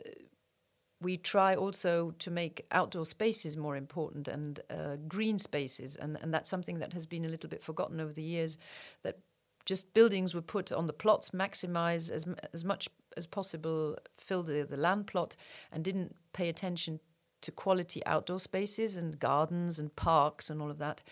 we 1.01 1.17
try 1.17 1.55
also 1.55 2.13
to 2.19 2.31
make 2.31 2.67
outdoor 2.71 3.07
spaces 3.07 3.57
more 3.57 3.77
important 3.77 4.29
and 4.29 4.61
uh, 4.71 4.97
green 5.09 5.39
spaces, 5.39 5.97
and, 5.97 6.19
and 6.23 6.33
that's 6.33 6.51
something 6.51 6.79
that 6.79 6.93
has 6.93 7.07
been 7.07 7.25
a 7.25 7.29
little 7.29 7.51
bit 7.51 7.63
forgotten 7.63 8.01
over 8.01 8.13
the 8.13 8.23
years. 8.23 8.57
That 9.03 9.19
just 9.65 9.95
buildings 9.95 10.35
were 10.35 10.43
put 10.43 10.73
on 10.73 10.87
the 10.87 10.93
plots, 10.93 11.31
maximize 11.31 12.11
as 12.11 12.27
as 12.53 12.65
much 12.65 12.89
as 13.17 13.27
possible, 13.27 13.99
fill 14.17 14.43
the, 14.43 14.67
the 14.69 14.77
land 14.77 15.07
plot, 15.07 15.37
and 15.71 15.85
didn't 15.85 16.17
pay 16.33 16.49
attention 16.49 17.01
to 17.43 17.53
quality 17.53 18.05
outdoor 18.07 18.39
spaces 18.39 18.97
and 18.97 19.19
gardens 19.19 19.79
and 19.79 19.95
parks 19.97 20.49
and 20.49 20.63
all 20.63 20.71
of 20.71 20.79
that. 20.79 21.03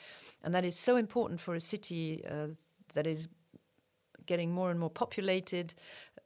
And 0.43 0.55
that 0.55 0.65
is 0.65 0.79
so 0.79 0.97
important 0.97 1.41
for 1.41 1.55
a 1.55 1.61
city 1.61 2.25
uh, 2.29 2.49
that 2.95 3.07
is 3.07 3.29
getting 4.33 4.51
more 4.61 4.71
and 4.73 4.79
more 4.85 4.95
populated, 5.05 5.69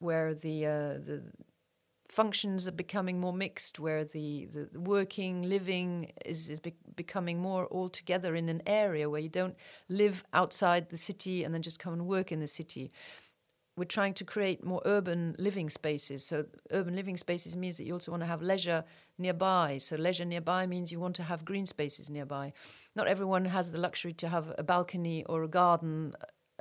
where 0.06 0.30
the 0.44 0.56
uh, 0.76 0.94
the 1.08 1.16
functions 2.20 2.68
are 2.68 2.78
becoming 2.84 3.18
more 3.18 3.32
mixed, 3.32 3.78
where 3.86 4.04
the, 4.04 4.46
the 4.54 4.80
working, 4.94 5.34
living 5.56 6.12
is, 6.32 6.50
is 6.50 6.60
be- 6.60 6.74
becoming 7.02 7.38
more 7.40 7.64
all 7.66 7.88
together 7.88 8.34
in 8.40 8.48
an 8.48 8.62
area 8.66 9.08
where 9.08 9.24
you 9.26 9.32
don't 9.40 9.56
live 9.88 10.16
outside 10.32 10.82
the 10.90 10.96
city 10.96 11.44
and 11.44 11.50
then 11.52 11.62
just 11.62 11.78
come 11.78 11.94
and 11.94 12.06
work 12.06 12.30
in 12.30 12.40
the 12.40 12.52
city. 12.60 12.90
we're 13.76 13.84
trying 13.98 14.14
to 14.14 14.24
create 14.24 14.64
more 14.64 14.82
urban 14.84 15.34
living 15.38 15.68
spaces. 15.70 16.24
So 16.24 16.44
urban 16.70 16.94
living 16.94 17.16
spaces 17.16 17.56
means 17.56 17.76
that 17.76 17.84
you 17.86 17.94
also 17.94 18.12
want 18.12 18.22
to 18.22 18.26
have 18.34 18.42
leisure 18.42 18.84
nearby. 19.18 19.78
So 19.78 19.96
leisure 19.96 20.24
nearby 20.24 20.66
means 20.66 20.92
you 20.92 21.00
want 21.00 21.16
to 21.16 21.24
have 21.24 21.44
green 21.44 21.66
spaces 21.66 22.08
nearby. 22.08 22.52
Not 22.94 23.08
everyone 23.08 23.46
has 23.46 23.72
the 23.72 23.80
luxury 23.80 24.12
to 24.14 24.28
have 24.28 24.46
a 24.58 24.62
balcony 24.62 25.24
or 25.24 25.42
a 25.42 25.48
garden 25.48 26.14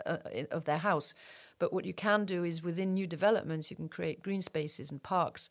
uh, 0.05 0.17
of 0.51 0.65
their 0.65 0.77
house. 0.77 1.13
But 1.59 1.73
what 1.73 1.85
you 1.85 1.93
can 1.93 2.25
do 2.25 2.43
is 2.43 2.63
within 2.63 2.93
new 2.93 3.07
developments, 3.07 3.69
you 3.69 3.77
can 3.77 3.89
create 3.89 4.23
green 4.23 4.41
spaces 4.41 4.91
and 4.91 5.01
parks 5.01 5.50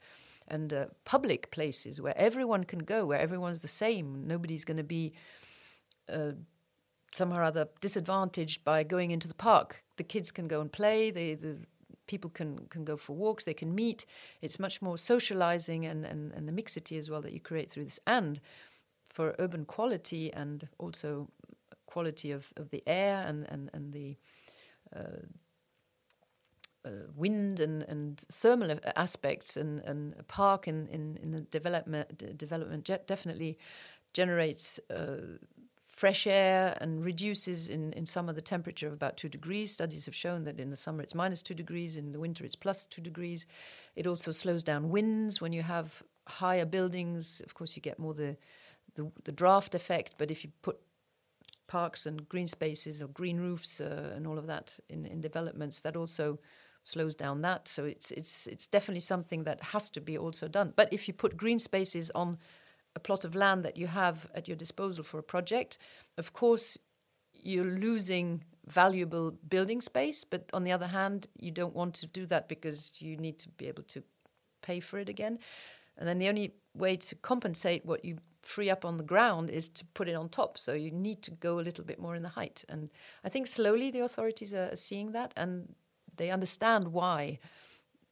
and 0.48 0.74
uh, 0.74 0.86
public 1.04 1.50
places 1.50 2.00
where 2.00 2.16
everyone 2.16 2.64
can 2.64 2.80
go, 2.80 3.06
where 3.06 3.20
everyone's 3.20 3.62
the 3.62 3.68
same. 3.68 4.26
Nobody's 4.26 4.64
going 4.64 4.76
to 4.76 4.82
be 4.82 5.12
uh, 6.12 6.32
somehow 7.12 7.40
or 7.40 7.44
other 7.44 7.68
disadvantaged 7.80 8.64
by 8.64 8.82
going 8.82 9.10
into 9.10 9.28
the 9.28 9.34
park. 9.34 9.84
The 9.96 10.04
kids 10.04 10.30
can 10.30 10.48
go 10.48 10.60
and 10.60 10.72
play. 10.72 11.10
They, 11.10 11.34
the 11.34 11.60
people 12.06 12.30
can 12.30 12.66
can 12.68 12.84
go 12.84 12.96
for 12.96 13.14
walks. 13.14 13.44
They 13.44 13.54
can 13.54 13.74
meet. 13.74 14.04
It's 14.40 14.58
much 14.58 14.82
more 14.82 14.98
socializing 14.98 15.86
and, 15.86 16.04
and, 16.04 16.32
and 16.32 16.48
the 16.48 16.52
mixity 16.52 16.98
as 16.98 17.08
well 17.08 17.22
that 17.22 17.32
you 17.32 17.40
create 17.40 17.70
through 17.70 17.84
this. 17.84 18.00
And 18.06 18.40
for 19.06 19.34
urban 19.38 19.64
quality 19.64 20.32
and 20.32 20.68
also 20.78 21.28
quality 21.92 22.30
of, 22.38 22.52
of 22.56 22.66
the 22.70 22.82
air 22.86 23.16
and 23.28 23.40
and 23.52 23.70
and 23.74 23.92
the 23.92 24.08
uh, 24.96 25.22
uh, 26.84 26.90
wind 27.14 27.60
and, 27.60 27.82
and 27.92 28.24
thermal 28.42 28.70
aspects 28.96 29.56
and, 29.56 29.80
and 29.90 30.14
a 30.18 30.22
park 30.24 30.66
in, 30.66 30.88
in, 30.88 31.16
in 31.22 31.30
the 31.30 31.40
development 31.58 32.06
development 32.36 32.90
definitely 33.06 33.56
generates 34.12 34.80
uh, 34.90 35.38
fresh 36.02 36.26
air 36.26 36.76
and 36.80 37.04
reduces 37.04 37.68
in, 37.68 37.92
in 37.92 38.04
summer 38.06 38.32
the 38.32 38.42
temperature 38.42 38.88
of 38.88 38.92
about 38.92 39.16
two 39.16 39.28
degrees. 39.28 39.70
Studies 39.70 40.06
have 40.06 40.14
shown 40.14 40.44
that 40.44 40.58
in 40.58 40.70
the 40.70 40.76
summer 40.76 41.02
it's 41.02 41.14
minus 41.14 41.42
two 41.42 41.54
degrees, 41.54 41.96
in 41.96 42.10
the 42.10 42.18
winter 42.18 42.44
it's 42.44 42.56
plus 42.56 42.86
two 42.86 43.02
degrees. 43.02 43.46
It 43.94 44.06
also 44.06 44.32
slows 44.32 44.62
down 44.62 44.90
winds 44.90 45.40
when 45.40 45.52
you 45.52 45.62
have 45.62 46.02
higher 46.26 46.66
buildings. 46.66 47.40
Of 47.44 47.54
course, 47.54 47.76
you 47.76 47.82
get 47.82 47.98
more 47.98 48.14
the, 48.14 48.36
the, 48.94 49.12
the 49.24 49.32
draft 49.32 49.74
effect, 49.74 50.14
but 50.18 50.30
if 50.30 50.44
you 50.44 50.50
put 50.62 50.78
parks 51.72 52.06
and 52.06 52.28
green 52.28 52.46
spaces 52.46 53.02
or 53.02 53.08
green 53.08 53.38
roofs 53.40 53.80
uh, 53.80 54.12
and 54.14 54.26
all 54.26 54.38
of 54.38 54.46
that 54.46 54.78
in, 54.88 55.06
in 55.06 55.20
developments, 55.20 55.80
that 55.80 55.96
also 55.96 56.38
slows 56.84 57.14
down 57.14 57.42
that. 57.42 57.68
So 57.68 57.84
it's 57.84 58.10
it's 58.10 58.46
it's 58.46 58.66
definitely 58.66 59.00
something 59.00 59.44
that 59.44 59.58
has 59.72 59.90
to 59.90 60.00
be 60.00 60.18
also 60.18 60.48
done. 60.48 60.72
But 60.76 60.92
if 60.92 61.08
you 61.08 61.14
put 61.14 61.36
green 61.36 61.58
spaces 61.58 62.10
on 62.14 62.38
a 62.94 63.00
plot 63.00 63.24
of 63.24 63.34
land 63.34 63.62
that 63.64 63.76
you 63.76 63.88
have 63.88 64.16
at 64.34 64.48
your 64.48 64.58
disposal 64.58 65.04
for 65.04 65.18
a 65.18 65.22
project, 65.34 65.78
of 66.18 66.32
course, 66.32 66.78
you're 67.32 67.78
losing 67.88 68.44
valuable 68.66 69.32
building 69.48 69.82
space. 69.82 70.26
But 70.30 70.50
on 70.52 70.64
the 70.64 70.74
other 70.74 70.88
hand, 70.88 71.26
you 71.44 71.52
don't 71.52 71.74
want 71.74 71.94
to 71.94 72.06
do 72.06 72.26
that 72.26 72.48
because 72.48 72.92
you 72.98 73.16
need 73.16 73.38
to 73.38 73.48
be 73.48 73.68
able 73.68 73.84
to 73.84 74.02
pay 74.60 74.80
for 74.80 74.98
it 74.98 75.08
again. 75.08 75.38
And 75.96 76.06
then 76.06 76.18
the 76.18 76.28
only 76.28 76.52
way 76.74 76.96
to 76.96 77.14
compensate 77.14 77.84
what 77.84 78.04
you 78.04 78.18
free 78.42 78.70
up 78.70 78.84
on 78.84 78.96
the 78.96 79.04
ground 79.04 79.50
is 79.50 79.68
to 79.68 79.84
put 79.94 80.08
it 80.08 80.14
on 80.14 80.28
top. 80.28 80.58
So 80.58 80.74
you 80.74 80.90
need 80.90 81.22
to 81.22 81.30
go 81.30 81.58
a 81.58 81.62
little 81.62 81.84
bit 81.84 81.98
more 81.98 82.14
in 82.14 82.22
the 82.22 82.30
height. 82.30 82.64
And 82.68 82.90
I 83.24 83.28
think 83.28 83.46
slowly 83.46 83.90
the 83.90 84.00
authorities 84.00 84.52
are 84.52 84.74
seeing 84.74 85.12
that 85.12 85.32
and 85.36 85.74
they 86.16 86.30
understand 86.30 86.88
why 86.88 87.38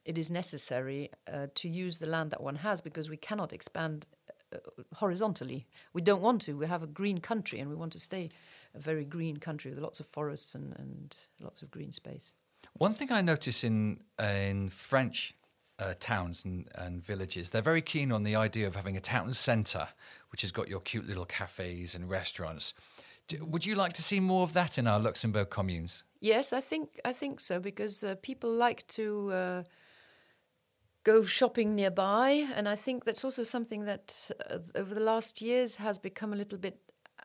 it 0.05 0.17
is 0.17 0.31
necessary 0.31 1.09
uh, 1.31 1.47
to 1.55 1.69
use 1.69 1.99
the 1.99 2.07
land 2.07 2.31
that 2.31 2.41
one 2.41 2.55
has 2.55 2.81
because 2.81 3.09
we 3.09 3.17
cannot 3.17 3.53
expand 3.53 4.07
uh, 4.53 4.57
horizontally. 4.95 5.67
We 5.93 6.01
don't 6.01 6.21
want 6.21 6.41
to. 6.43 6.53
We 6.53 6.67
have 6.67 6.83
a 6.83 6.87
green 6.87 7.19
country 7.19 7.59
and 7.59 7.69
we 7.69 7.75
want 7.75 7.91
to 7.93 7.99
stay 7.99 8.29
a 8.73 8.79
very 8.79 9.05
green 9.05 9.37
country 9.37 9.71
with 9.71 9.79
lots 9.79 9.99
of 9.99 10.07
forests 10.07 10.55
and, 10.55 10.73
and 10.77 11.15
lots 11.39 11.61
of 11.61 11.69
green 11.69 11.91
space. 11.91 12.33
One 12.73 12.93
thing 12.93 13.11
I 13.11 13.21
notice 13.21 13.63
in 13.63 14.01
in 14.19 14.69
French 14.69 15.35
uh, 15.79 15.93
towns 15.99 16.45
and, 16.45 16.69
and, 16.75 17.03
villages, 17.03 17.49
they're 17.49 17.61
very 17.61 17.81
keen 17.81 18.11
on 18.11 18.23
the 18.23 18.35
idea 18.35 18.67
of 18.67 18.75
having 18.75 18.95
a 18.95 19.01
town 19.01 19.33
centre, 19.33 19.87
which 20.31 20.41
has 20.41 20.51
got 20.51 20.67
your 20.67 20.79
cute 20.79 21.07
little 21.07 21.25
cafes 21.25 21.95
and 21.95 22.09
restaurants. 22.09 22.73
Do, 23.27 23.45
would 23.45 23.65
you 23.65 23.75
like 23.75 23.93
to 23.93 24.01
see 24.01 24.19
more 24.19 24.43
of 24.43 24.53
that 24.53 24.77
in 24.77 24.87
our 24.87 24.99
Luxembourg 24.99 25.49
communes? 25.49 26.03
Yes, 26.19 26.53
I 26.53 26.61
think 26.61 26.99
I 27.05 27.13
think 27.13 27.39
so 27.39 27.59
because 27.59 28.03
uh, 28.03 28.15
people 28.21 28.51
like 28.53 28.85
to 28.87 29.31
uh, 29.31 29.63
go 31.03 31.23
shopping 31.23 31.75
nearby. 31.75 32.47
And 32.55 32.67
I 32.67 32.75
think 32.75 33.05
that's 33.05 33.23
also 33.23 33.43
something 33.43 33.85
that 33.85 34.31
uh, 34.49 34.59
over 34.75 34.93
the 34.93 35.01
last 35.01 35.41
years 35.41 35.77
has 35.77 35.97
become 35.99 36.33
a 36.33 36.35
little 36.35 36.57
bit 36.57 36.77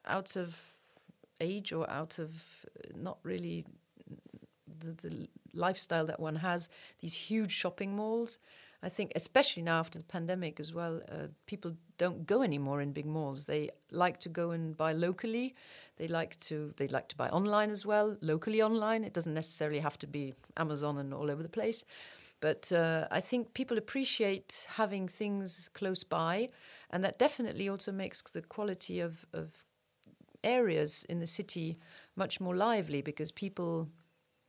out 0.07 0.37
of 0.37 0.75
age 1.41 1.73
or 1.73 1.89
out 1.91 2.19
of 2.19 2.65
uh, 2.67 2.93
not 2.95 3.19
really 3.23 3.65
the, 4.79 4.93
the 4.93 5.29
lifestyle 5.53 6.07
that 6.07 6.21
one 6.21 6.37
has. 6.37 6.69
These 7.01 7.15
huge 7.15 7.53
shopping 7.53 7.95
malls. 7.97 8.39
I 8.87 8.89
think, 8.89 9.11
especially 9.17 9.65
now 9.65 9.81
after 9.81 9.99
the 9.99 10.05
pandemic 10.05 10.61
as 10.61 10.73
well, 10.73 11.01
uh, 11.11 11.27
people 11.47 11.73
don't 11.99 12.25
go 12.25 12.43
anymore 12.43 12.81
in 12.81 12.93
big 12.93 13.05
malls. 13.05 13.45
They 13.45 13.71
like 13.91 14.21
to 14.21 14.29
go 14.29 14.53
and 14.53 14.77
buy 14.77 14.93
locally. 14.93 15.57
They 15.97 16.07
like 16.07 16.39
to 16.49 16.73
they 16.77 16.87
like 16.87 17.09
to 17.09 17.17
buy 17.17 17.29
online 17.31 17.71
as 17.71 17.85
well, 17.85 18.17
locally 18.21 18.63
online. 18.63 19.03
It 19.03 19.13
doesn't 19.13 19.35
necessarily 19.35 19.81
have 19.81 19.99
to 19.99 20.07
be 20.07 20.35
Amazon 20.57 20.99
and 20.99 21.13
all 21.13 21.33
over 21.33 21.43
the 21.43 21.49
place. 21.49 21.85
But 22.39 22.71
uh, 22.71 23.09
I 23.11 23.21
think 23.21 23.55
people 23.55 23.77
appreciate 23.77 24.69
having 24.77 25.09
things 25.09 25.69
close 25.75 26.05
by, 26.05 26.51
and 26.91 27.03
that 27.03 27.19
definitely 27.19 27.69
also 27.69 27.91
makes 27.91 28.23
the 28.23 28.43
quality 28.43 29.01
of, 29.01 29.27
of 29.33 29.65
areas 30.45 31.05
in 31.09 31.19
the 31.19 31.27
city 31.27 31.77
much 32.15 32.41
more 32.41 32.55
lively 32.55 33.03
because 33.03 33.33
people 33.33 33.89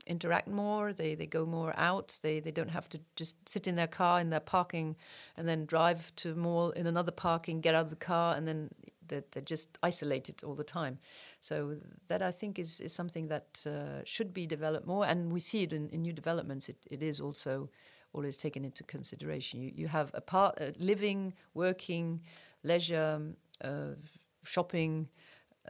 interact 0.08 0.48
more, 0.48 0.94
they, 0.94 1.16
they 1.16 1.28
go 1.28 1.46
more 1.46 1.74
out, 1.78 2.20
they, 2.22 2.40
they 2.40 2.52
don't 2.52 2.72
have 2.72 2.90
to 2.90 3.00
just 3.16 3.36
sit 3.48 3.68
in 3.68 3.76
their 3.76 3.88
car 3.88 4.20
in 4.20 4.30
their 4.30 4.40
parking 4.40 4.96
and 5.36 5.48
then 5.48 5.66
drive 5.66 6.16
to 6.18 6.36
mall 6.36 6.72
in 6.72 6.88
another 6.88 7.12
parking, 7.12 7.62
get 7.62 7.76
out 7.76 7.84
of 7.84 7.90
the 7.90 7.96
car, 7.96 8.36
and 8.36 8.48
then 8.48 8.70
they're, 9.08 9.24
they're 9.32 9.44
just 9.44 9.78
isolated 9.84 10.44
all 10.44 10.56
the 10.56 10.64
time. 10.64 11.00
So 11.40 11.78
that 12.08 12.22
I 12.22 12.32
think 12.32 12.60
is, 12.60 12.82
is 12.82 12.94
something 12.94 13.28
that 13.28 13.66
uh, 13.66 14.04
should 14.04 14.34
be 14.34 14.46
developed 14.48 14.88
more, 14.88 15.06
and 15.06 15.32
we 15.32 15.40
see 15.40 15.64
it 15.64 15.74
in, 15.74 15.90
in 15.90 16.02
new 16.02 16.14
developments. 16.14 16.70
It, 16.70 16.78
it 16.90 17.04
is 17.04 17.20
also 17.20 17.70
always 18.14 18.38
taken 18.38 18.66
into 18.66 18.84
consideration. 18.84 19.62
You, 19.62 19.72
you 19.76 19.88
have 19.88 20.12
a 20.14 20.22
part 20.22 20.58
uh, 20.60 20.72
living, 20.78 21.34
working, 21.54 22.22
leisure, 22.64 23.22
uh, 23.64 23.96
shopping, 24.44 25.10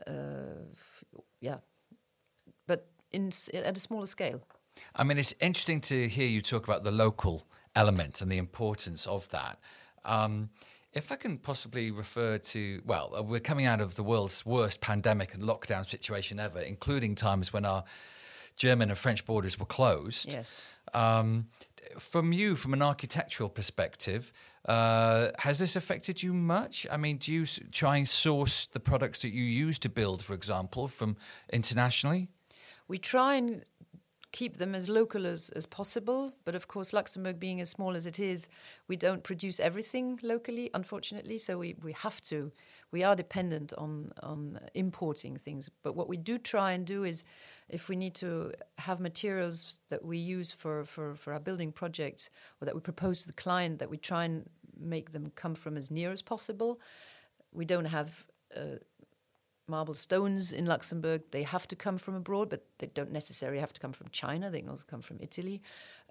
uh, 0.06 0.66
yeah, 1.42 1.58
in 3.18 3.32
at 3.54 3.76
a 3.76 3.80
smaller 3.80 4.08
scale. 4.08 4.42
I 4.96 5.04
mean, 5.04 5.18
it's 5.18 5.34
interesting 5.42 5.82
to 5.82 6.08
hear 6.08 6.28
you 6.28 6.42
talk 6.42 6.68
about 6.68 6.84
the 6.84 6.92
local 6.92 7.44
element 7.76 8.22
and 8.22 8.32
the 8.32 8.38
importance 8.38 9.06
of 9.08 9.28
that. 9.30 9.60
Um, 10.06 10.50
if 10.94 11.12
I 11.12 11.16
can 11.16 11.38
possibly 11.38 11.92
refer 11.92 12.38
to, 12.38 12.82
well, 12.86 13.14
uh, 13.18 13.24
we're 13.24 13.40
coming 13.52 13.66
out 13.66 13.82
of 13.82 13.96
the 13.96 14.04
world's 14.04 14.46
worst 14.46 14.82
pandemic 14.82 15.34
and 15.34 15.44
lockdown 15.44 15.86
situation 15.86 16.40
ever, 16.40 16.60
including 16.60 17.16
times 17.16 17.52
when 17.52 17.66
our 17.66 17.84
German 18.56 18.90
and 18.90 18.98
French 18.98 19.26
borders 19.26 19.60
were 19.60 19.66
closed. 19.66 20.32
Yes. 20.32 20.62
Um, 20.94 21.48
from 22.00 22.34
you, 22.34 22.56
from 22.56 22.74
an 22.74 22.82
architectural 22.82 23.50
perspective, 23.50 24.32
uh, 24.66 25.30
has 25.40 25.60
this 25.60 25.76
affected 25.76 26.24
you 26.24 26.34
much? 26.34 26.88
I 26.92 26.98
mean, 26.98 27.18
do 27.18 27.32
you 27.32 27.46
try 27.72 27.98
and 27.98 28.08
source 28.08 28.66
the 28.66 28.80
products 28.80 29.22
that 29.22 29.30
you 29.30 29.44
use 29.44 29.80
to 29.80 29.90
build, 29.90 30.24
for 30.24 30.34
example, 30.34 30.88
from 30.88 31.18
internationally? 31.52 32.30
We 32.88 32.98
try 32.98 33.36
and 33.36 33.64
keep 34.32 34.58
them 34.58 34.76
as 34.76 34.90
local 34.90 35.26
as, 35.26 35.50
as 35.52 35.66
possible. 35.66 36.34
But 36.46 36.54
of 36.54 36.68
course, 36.68 36.94
Luxembourg 36.94 37.40
being 37.40 37.62
as 37.62 37.70
small 37.70 37.96
as 37.96 38.06
it 38.06 38.20
is, 38.20 38.48
we 38.88 38.96
don't 38.96 39.24
produce 39.24 39.60
everything 39.60 40.20
locally, 40.22 40.70
unfortunately. 40.74 41.38
So 41.38 41.58
we, 41.58 41.76
we 41.82 41.94
have 41.94 42.22
to, 42.24 42.52
we 42.92 43.04
are 43.04 43.16
dependent 43.16 43.74
on, 43.78 44.12
on 44.22 44.60
importing 44.74 45.38
things. 45.38 45.70
But 45.82 45.96
what 45.96 46.10
we 46.10 46.18
do 46.18 46.38
try 46.38 46.74
and 46.74 46.86
do 46.86 47.04
is 47.04 47.24
if 47.70 47.90
we 47.90 47.96
need 47.96 48.16
to 48.16 48.54
have 48.78 49.00
materials 49.00 49.80
that 49.90 50.04
we 50.04 50.18
use 50.18 50.52
for, 50.52 50.86
for, 50.86 51.16
for 51.16 51.34
our 51.34 51.40
building 51.40 51.72
projects 51.72 52.30
or 52.62 52.66
that 52.66 52.76
we 52.76 52.82
propose 52.82 53.22
to 53.22 53.28
the 53.28 53.34
client, 53.34 53.80
that 53.80 53.90
we 53.90 53.98
try 53.98 54.26
and 54.26 54.50
make 54.80 55.14
them 55.14 55.32
come 55.36 55.56
from 55.56 55.78
as 55.78 55.90
near 55.90 56.12
as 56.12 56.22
possible. 56.22 56.80
We 57.52 57.66
don't 57.66 57.86
have 57.86 58.26
uh, 58.56 58.78
marble 59.68 59.94
stones 59.94 60.52
in 60.52 60.66
Luxembourg, 60.66 61.22
they 61.32 61.44
have 61.44 61.68
to 61.68 61.76
come 61.76 61.98
from 61.98 62.16
abroad, 62.16 62.50
but 62.50 62.66
they 62.80 62.88
don't 62.88 63.12
necessarily 63.12 63.60
have 63.60 63.74
to 63.74 63.82
come 63.82 63.92
from 63.92 64.08
China. 64.12 64.50
They 64.50 64.62
can 64.62 64.70
also 64.70 64.86
come 64.90 65.02
from 65.02 65.18
Italy 65.20 65.62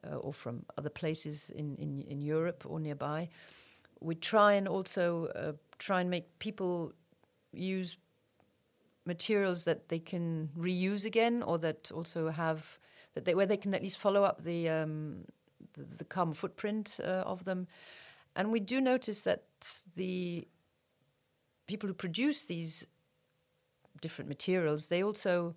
uh, 0.04 0.16
or 0.16 0.32
from 0.32 0.64
other 0.76 0.90
places 0.90 1.50
in, 1.50 1.76
in, 1.76 2.02
in, 2.02 2.20
Europe 2.20 2.64
or 2.66 2.78
nearby. 2.78 3.28
We 4.00 4.14
try 4.14 4.54
and 4.54 4.68
also 4.68 5.26
uh, 5.28 5.52
try 5.78 6.00
and 6.00 6.10
make 6.10 6.38
people 6.38 6.92
use 7.52 7.98
materials 9.06 9.64
that 9.64 9.88
they 9.88 9.98
can 9.98 10.50
reuse 10.58 11.04
again 11.04 11.42
or 11.42 11.58
that 11.58 11.90
also 11.92 12.28
have 12.30 12.78
that 13.14 13.25
they 13.25 13.34
where 13.34 13.46
they 13.46 13.56
can 13.56 13.75
at 13.75 13.82
least 13.82 13.98
follow 13.98 14.25
up 14.25 14.42
the 14.42 14.68
um, 14.68 15.25
the, 15.72 15.82
the, 15.82 16.04
carbon 16.04 16.34
footprint 16.34 16.98
uh, 17.02 17.22
of 17.25 17.44
them. 17.44 17.66
And 18.34 18.52
we 18.52 18.60
do 18.60 18.80
notice 18.80 19.22
that 19.22 19.44
the 19.94 20.46
people 21.66 21.88
who 21.88 21.94
produce 21.94 22.44
these 22.44 22.86
different 24.00 24.29
materials, 24.29 24.88
they 24.88 25.03
also 25.03 25.55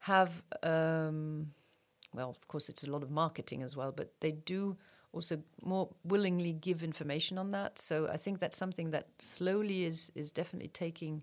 have 0.00 0.42
um, 0.62 1.52
well, 2.16 2.30
of 2.30 2.48
course, 2.48 2.68
it's 2.68 2.82
a 2.82 2.90
lot 2.90 3.02
of 3.02 3.10
marketing 3.10 3.62
as 3.62 3.76
well, 3.76 3.92
but 3.92 4.10
they 4.20 4.32
do 4.32 4.76
also 5.12 5.42
more 5.64 5.88
willingly 6.04 6.52
give 6.52 6.82
information 6.82 7.38
on 7.38 7.50
that. 7.50 7.78
So 7.78 8.08
I 8.08 8.16
think 8.16 8.40
that's 8.40 8.56
something 8.56 8.90
that 8.90 9.06
slowly 9.18 9.84
is 9.84 10.10
is 10.14 10.32
definitely 10.32 10.68
taking 10.68 11.22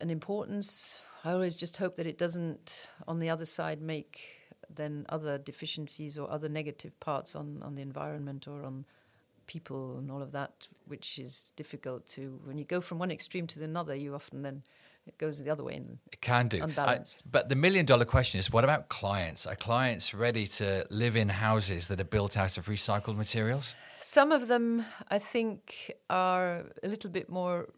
an 0.00 0.10
importance. 0.10 1.00
I 1.24 1.32
always 1.32 1.56
just 1.56 1.76
hope 1.76 1.96
that 1.96 2.06
it 2.06 2.18
doesn't, 2.18 2.88
on 3.06 3.20
the 3.20 3.30
other 3.30 3.44
side, 3.44 3.80
make 3.80 4.20
then 4.68 5.06
other 5.08 5.38
deficiencies 5.38 6.18
or 6.18 6.30
other 6.30 6.48
negative 6.48 6.98
parts 6.98 7.36
on, 7.36 7.62
on 7.62 7.74
the 7.76 7.82
environment 7.82 8.48
or 8.48 8.64
on 8.64 8.84
people 9.46 9.98
and 9.98 10.10
all 10.10 10.22
of 10.22 10.32
that, 10.32 10.66
which 10.86 11.18
is 11.18 11.52
difficult 11.56 12.06
to. 12.06 12.40
When 12.44 12.58
you 12.58 12.64
go 12.64 12.80
from 12.80 12.98
one 12.98 13.10
extreme 13.10 13.46
to 13.48 13.62
another, 13.62 13.94
you 13.94 14.14
often 14.14 14.42
then 14.42 14.62
it 15.06 15.18
goes 15.18 15.38
the 15.40 15.50
other 15.50 15.64
way 15.64 15.74
and 15.74 15.98
it 16.12 16.20
can 16.20 16.48
do. 16.48 16.62
Unbalanced. 16.62 17.22
I, 17.26 17.28
but 17.30 17.48
the 17.48 17.56
million 17.56 17.86
dollar 17.86 18.04
question 18.04 18.38
is 18.38 18.52
what 18.52 18.64
about 18.64 18.88
clients? 18.88 19.46
Are 19.46 19.56
clients 19.56 20.14
ready 20.14 20.46
to 20.58 20.86
live 20.90 21.16
in 21.16 21.28
houses 21.28 21.88
that 21.88 22.00
are 22.00 22.04
built 22.04 22.36
out 22.36 22.56
of 22.58 22.66
recycled 22.66 23.16
materials? 23.16 23.74
Some 23.98 24.32
of 24.32 24.48
them 24.48 24.84
i 25.08 25.18
think 25.18 25.92
are 26.10 26.64
a 26.82 26.88
little 26.88 27.10
bit 27.10 27.28
more 27.28 27.68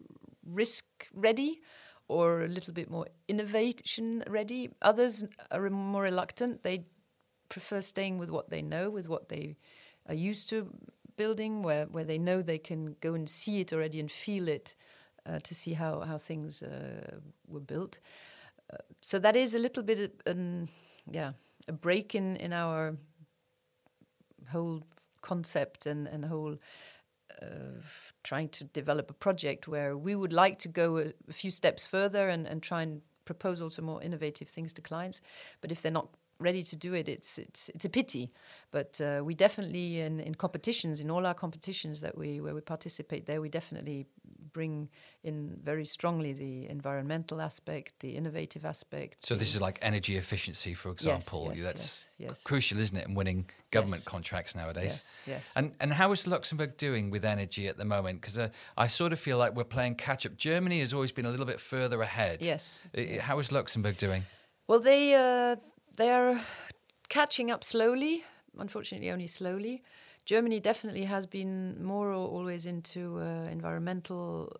risk 0.43 0.85
ready 1.13 1.61
or 2.07 2.43
a 2.43 2.47
little 2.47 2.73
bit 2.73 2.89
more 2.89 3.07
innovation 3.27 4.23
ready 4.27 4.69
others 4.81 5.25
are 5.51 5.69
more 5.69 6.03
reluctant. 6.03 6.63
They 6.63 6.85
prefer 7.49 7.81
staying 7.81 8.17
with 8.17 8.31
what 8.31 8.49
they 8.49 8.61
know 8.61 8.89
with 8.89 9.07
what 9.07 9.29
they 9.29 9.57
are 10.07 10.15
used 10.15 10.49
to 10.49 10.69
building 11.17 11.63
where, 11.63 11.85
where 11.85 12.03
they 12.03 12.17
know 12.17 12.41
they 12.41 12.57
can 12.57 12.95
go 13.01 13.13
and 13.13 13.29
see 13.29 13.61
it 13.61 13.73
already 13.73 13.99
and 13.99 14.11
feel 14.11 14.47
it 14.47 14.75
to 15.25 15.55
see 15.55 15.73
how 15.73 16.01
how 16.01 16.17
things 16.17 16.61
uh, 16.61 17.19
were 17.47 17.65
built. 17.65 17.99
Uh, 18.71 18.77
so 19.01 19.19
that 19.19 19.35
is 19.35 19.55
a 19.55 19.59
little 19.59 19.83
bit, 19.83 20.21
um, 20.25 20.67
yeah, 21.11 21.33
a 21.67 21.71
break 21.71 22.15
in 22.15 22.37
in 22.37 22.53
our 22.53 22.97
whole 24.51 24.81
concept 25.21 25.85
and 25.85 26.07
and 26.07 26.25
whole. 26.25 26.57
Uh, 27.41 27.81
trying 28.23 28.47
to 28.47 28.63
develop 28.63 29.09
a 29.09 29.13
project 29.13 29.67
where 29.67 29.97
we 29.97 30.15
would 30.15 30.31
like 30.31 30.57
to 30.57 30.69
go 30.69 30.97
a, 30.97 31.13
a 31.27 31.33
few 31.33 31.51
steps 31.51 31.85
further 31.85 32.29
and, 32.29 32.47
and 32.47 32.63
try 32.63 32.81
and 32.81 33.01
propose 33.25 33.61
also 33.61 33.81
more 33.81 34.01
innovative 34.01 34.47
things 34.47 34.71
to 34.73 34.81
clients. 34.81 35.21
But 35.59 35.71
if 35.71 35.81
they're 35.81 35.91
not 35.91 36.07
ready 36.39 36.63
to 36.63 36.75
do 36.75 36.93
it, 36.93 37.09
it's 37.09 37.37
it's 37.37 37.69
it's 37.69 37.85
a 37.85 37.89
pity. 37.89 38.31
But 38.71 39.01
uh, 39.01 39.21
we 39.23 39.35
definitely 39.35 39.99
in, 39.99 40.19
in 40.19 40.35
competitions, 40.35 40.99
in 41.01 41.09
all 41.09 41.25
our 41.25 41.33
competitions 41.33 42.01
that 42.01 42.17
we 42.17 42.41
where 42.41 42.55
we 42.55 42.61
participate 42.61 43.25
there, 43.25 43.41
we 43.41 43.49
definitely 43.49 44.05
bring 44.55 44.87
in 45.21 45.59
very 45.61 45.83
strongly 45.83 46.31
the 46.31 46.69
environmental 46.69 47.41
aspect, 47.41 47.99
the 47.99 48.11
innovative 48.15 48.63
aspect. 48.65 49.25
So 49.25 49.35
this 49.35 49.53
is 49.53 49.59
like 49.59 49.77
energy 49.81 50.15
efficiency, 50.15 50.73
for 50.73 50.91
example. 50.91 51.47
Yes, 51.47 51.57
yes, 51.57 51.65
That's 51.65 52.07
yes, 52.17 52.29
yes. 52.29 52.43
crucial, 52.43 52.79
isn't 52.79 52.97
it, 52.97 53.05
in 53.05 53.15
winning 53.15 53.49
government 53.71 54.05
contracts 54.05 54.55
nowadays? 54.55 54.93
Yes, 54.93 55.21
yes. 55.27 55.43
And 55.57 55.73
and 55.81 55.91
how 55.91 56.13
is 56.13 56.25
Luxembourg 56.25 56.77
doing 56.77 57.11
with 57.11 57.25
energy 57.25 57.67
at 57.67 57.75
the 57.77 57.83
moment? 57.83 58.21
Because 58.21 58.37
uh, 58.37 58.47
I 58.77 58.87
sort 58.87 59.11
of 59.11 59.19
feel 59.19 59.37
like 59.37 59.53
we're 59.57 59.73
playing 59.77 59.95
catch 59.95 60.25
up. 60.25 60.37
Germany 60.37 60.79
has 60.79 60.93
always 60.93 61.11
been 61.11 61.25
a 61.25 61.29
little 61.29 61.49
bit 61.53 61.59
further 61.59 62.01
ahead. 62.01 62.37
Yes. 62.41 62.83
yes. 62.93 63.21
How 63.27 63.37
is 63.39 63.51
Luxembourg 63.51 63.97
doing? 63.97 64.23
Well, 64.67 64.79
they 64.79 65.15
uh, 65.15 65.57
they 65.97 66.11
are 66.11 66.41
catching 67.09 67.51
up 67.51 67.61
slowly. 67.63 68.23
Unfortunately, 68.57 69.11
only 69.11 69.27
slowly. 69.27 69.83
Germany 70.25 70.59
definitely 70.59 71.05
has 71.05 71.25
been 71.27 71.83
more 71.83 72.11
always 72.11 72.65
into 72.65 73.19
uh, 73.19 73.47
environmental 73.51 74.51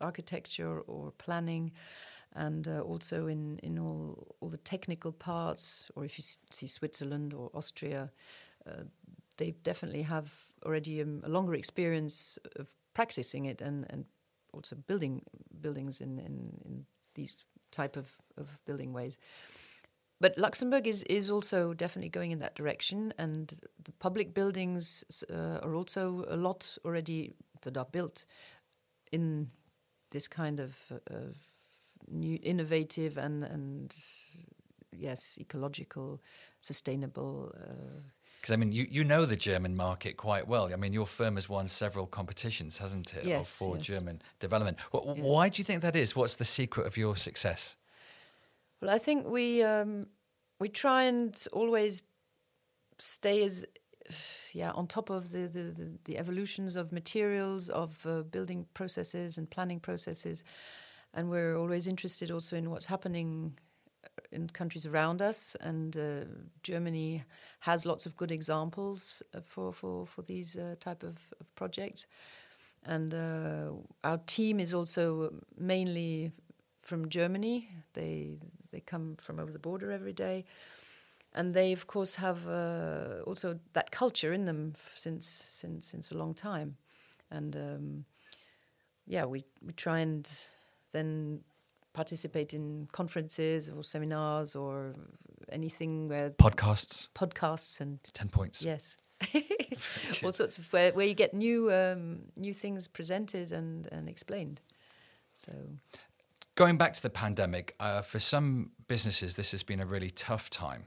architecture 0.00 0.80
or 0.80 1.12
planning, 1.12 1.72
and 2.34 2.68
uh, 2.68 2.80
also 2.80 3.26
in, 3.26 3.58
in 3.62 3.78
all 3.78 4.36
all 4.40 4.50
the 4.50 4.58
technical 4.58 5.12
parts. 5.12 5.90
Or 5.94 6.04
if 6.04 6.18
you 6.18 6.24
see 6.50 6.66
Switzerland 6.66 7.32
or 7.32 7.50
Austria, 7.54 8.10
uh, 8.66 8.84
they 9.38 9.52
definitely 9.62 10.02
have 10.02 10.34
already 10.64 11.02
um, 11.02 11.20
a 11.24 11.28
longer 11.28 11.54
experience 11.54 12.38
of 12.56 12.74
practicing 12.94 13.46
it 13.46 13.60
and, 13.60 13.86
and 13.90 14.04
also 14.52 14.76
building 14.76 15.22
buildings 15.60 16.00
in, 16.00 16.18
in, 16.18 16.60
in 16.64 16.86
these 17.14 17.44
type 17.70 17.96
of, 17.96 18.12
of 18.36 18.58
building 18.66 18.92
ways. 18.92 19.18
But 20.22 20.38
Luxembourg 20.38 20.86
is, 20.86 21.02
is 21.02 21.28
also 21.30 21.74
definitely 21.74 22.08
going 22.08 22.30
in 22.30 22.38
that 22.38 22.54
direction, 22.54 23.12
and 23.18 23.52
the 23.84 23.90
public 23.98 24.34
buildings 24.34 25.02
uh, 25.28 25.58
are 25.64 25.74
also 25.74 26.24
a 26.28 26.36
lot 26.36 26.78
already 26.84 27.34
that 27.62 27.76
are 27.76 27.88
built 27.90 28.24
in 29.10 29.50
this 30.12 30.28
kind 30.28 30.60
of, 30.60 30.76
of 31.08 31.36
new, 32.08 32.38
innovative 32.40 33.18
and 33.18 33.42
and 33.42 33.96
yes, 34.96 35.38
ecological, 35.40 36.20
sustainable. 36.60 37.52
Because 38.40 38.52
uh, 38.52 38.54
I 38.54 38.56
mean, 38.58 38.70
you, 38.70 38.86
you 38.88 39.02
know 39.02 39.26
the 39.26 39.36
German 39.36 39.74
market 39.74 40.16
quite 40.16 40.46
well. 40.46 40.72
I 40.72 40.76
mean, 40.76 40.92
your 40.92 41.08
firm 41.08 41.34
has 41.34 41.48
won 41.48 41.66
several 41.66 42.06
competitions, 42.06 42.78
hasn't 42.78 43.12
it, 43.14 43.24
yes, 43.24 43.58
for 43.58 43.76
yes. 43.76 43.86
German 43.86 44.22
development. 44.38 44.78
Yes. 44.94 45.16
Why 45.16 45.48
do 45.48 45.58
you 45.58 45.64
think 45.64 45.82
that 45.82 45.96
is? 45.96 46.14
What's 46.14 46.36
the 46.36 46.44
secret 46.44 46.86
of 46.86 46.96
your 46.96 47.16
success? 47.16 47.76
Well, 48.82 48.90
I 48.90 48.98
think 48.98 49.28
we 49.28 49.62
um, 49.62 50.08
we 50.58 50.68
try 50.68 51.04
and 51.04 51.32
always 51.52 52.02
stay 52.98 53.44
as 53.44 53.64
yeah 54.52 54.72
on 54.72 54.88
top 54.88 55.08
of 55.08 55.30
the 55.30 55.46
the, 55.46 55.62
the, 55.62 55.98
the 56.04 56.18
evolutions 56.18 56.74
of 56.74 56.90
materials 56.92 57.68
of 57.68 58.04
uh, 58.04 58.22
building 58.24 58.66
processes 58.74 59.38
and 59.38 59.48
planning 59.48 59.78
processes, 59.78 60.42
and 61.14 61.30
we're 61.30 61.56
always 61.56 61.86
interested 61.86 62.32
also 62.32 62.56
in 62.56 62.70
what's 62.70 62.86
happening 62.86 63.56
in 64.32 64.48
countries 64.48 64.84
around 64.84 65.22
us. 65.22 65.56
And 65.60 65.96
uh, 65.96 66.24
Germany 66.64 67.24
has 67.60 67.86
lots 67.86 68.04
of 68.04 68.16
good 68.16 68.32
examples 68.32 69.22
uh, 69.32 69.42
for 69.46 69.72
for 69.72 70.06
for 70.08 70.22
these 70.22 70.56
uh, 70.56 70.74
type 70.80 71.04
of, 71.04 71.18
of 71.40 71.54
projects. 71.54 72.06
And 72.84 73.14
uh, 73.14 73.74
our 74.02 74.18
team 74.26 74.58
is 74.58 74.74
also 74.74 75.34
mainly 75.56 76.32
from 76.80 77.08
Germany. 77.08 77.68
They 77.92 78.38
they 78.72 78.80
come 78.80 79.16
from 79.16 79.38
over 79.38 79.52
the 79.52 79.58
border 79.58 79.92
every 79.92 80.12
day, 80.12 80.44
and 81.34 81.54
they 81.54 81.72
of 81.72 81.86
course 81.86 82.16
have 82.16 82.48
uh, 82.48 83.22
also 83.26 83.60
that 83.72 83.90
culture 83.90 84.32
in 84.32 84.46
them 84.46 84.74
since 84.94 85.26
since 85.26 85.86
since 85.86 86.10
a 86.10 86.16
long 86.16 86.34
time, 86.34 86.76
and 87.30 87.56
um, 87.56 88.04
yeah, 89.06 89.24
we 89.24 89.44
we 89.64 89.72
try 89.72 90.00
and 90.00 90.28
then 90.92 91.40
participate 91.92 92.54
in 92.54 92.88
conferences 92.92 93.68
or 93.68 93.82
seminars 93.82 94.56
or 94.56 94.94
anything 95.50 96.08
where 96.08 96.30
podcasts. 96.30 97.08
Podcasts 97.14 97.80
and 97.80 97.98
10 98.14 98.28
points. 98.30 98.62
Yes. 98.64 98.96
All 100.24 100.32
sorts 100.32 100.58
of 100.58 100.72
where, 100.72 100.92
where 100.92 101.06
you 101.06 101.14
get 101.14 101.34
new 101.34 101.70
um, 101.70 102.22
new 102.36 102.52
things 102.52 102.88
presented 102.88 103.52
and 103.52 103.88
and 103.92 104.08
explained. 104.08 104.60
So 105.34 105.52
Going 106.54 106.76
back 106.76 106.92
to 106.92 107.02
the 107.02 107.10
pandemic, 107.10 107.74
uh, 107.80 108.02
for 108.02 108.18
some 108.18 108.72
businesses, 108.86 109.36
this 109.36 109.52
has 109.52 109.62
been 109.62 109.80
a 109.80 109.86
really 109.86 110.10
tough 110.10 110.50
time. 110.50 110.84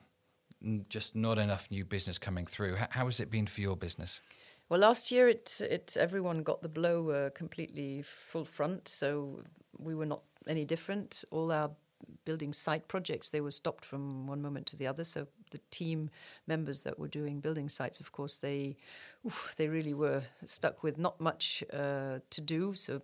Just 0.90 1.16
not 1.16 1.40
enough 1.40 1.72
new 1.72 1.84
business 1.84 2.20
coming 2.20 2.46
through. 2.46 2.76
How, 2.76 2.88
how 2.92 3.06
has 3.06 3.20
it 3.20 3.32
been 3.32 3.48
for 3.48 3.62
your 3.62 3.76
business? 3.76 4.22
Well, 4.70 4.80
last 4.80 5.12
year 5.12 5.28
it 5.28 5.62
it 5.62 5.96
everyone 6.00 6.44
got 6.44 6.62
the 6.62 6.70
blow 6.70 7.10
uh, 7.10 7.30
completely 7.32 8.04
full 8.04 8.46
front, 8.46 8.88
so 8.88 9.42
we 9.78 9.96
were 9.96 10.06
not 10.06 10.22
any 10.48 10.66
different. 10.66 11.24
All 11.32 11.52
our 11.52 11.72
building 12.26 12.54
site 12.54 12.88
projects 12.88 13.30
they 13.30 13.42
were 13.42 13.52
stopped 13.52 13.86
from 13.86 14.28
one 14.28 14.42
moment 14.42 14.68
to 14.68 14.76
the 14.76 14.88
other. 14.88 15.04
So 15.04 15.28
the 15.52 15.60
team 15.72 16.10
members 16.46 16.84
that 16.84 17.00
were 17.00 17.08
doing 17.08 17.40
building 17.40 17.70
sites, 17.70 18.00
of 18.00 18.12
course, 18.12 18.38
they 18.38 18.78
oof, 19.26 19.54
they 19.58 19.68
really 19.68 19.94
were 19.94 20.22
stuck 20.46 20.84
with 20.84 20.98
not 20.98 21.20
much 21.20 21.64
uh, 21.74 22.20
to 22.30 22.42
do. 22.42 22.74
So 22.74 23.02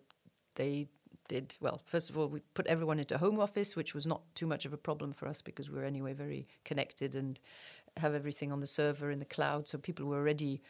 they 0.55 0.87
did 1.31 1.55
well. 1.61 1.79
First 1.85 2.09
of 2.09 2.17
all, 2.17 2.27
we 2.27 2.41
put 2.53 2.67
everyone 2.67 2.99
into 2.99 3.17
home 3.17 3.39
office, 3.39 3.73
which 3.73 3.95
was 3.95 4.05
not 4.05 4.21
too 4.35 4.45
much 4.45 4.65
of 4.65 4.73
a 4.73 4.77
problem 4.77 5.13
for 5.13 5.29
us 5.29 5.41
because 5.41 5.69
we 5.69 5.77
we're 5.77 5.85
anyway 5.85 6.13
very 6.13 6.45
connected 6.65 7.15
and 7.15 7.39
have 7.95 8.13
everything 8.13 8.51
on 8.51 8.59
the 8.59 8.67
server 8.67 9.09
in 9.09 9.19
the 9.19 9.33
cloud. 9.35 9.65
So 9.65 9.77
people 9.77 10.05
were 10.05 10.17
already 10.17 10.61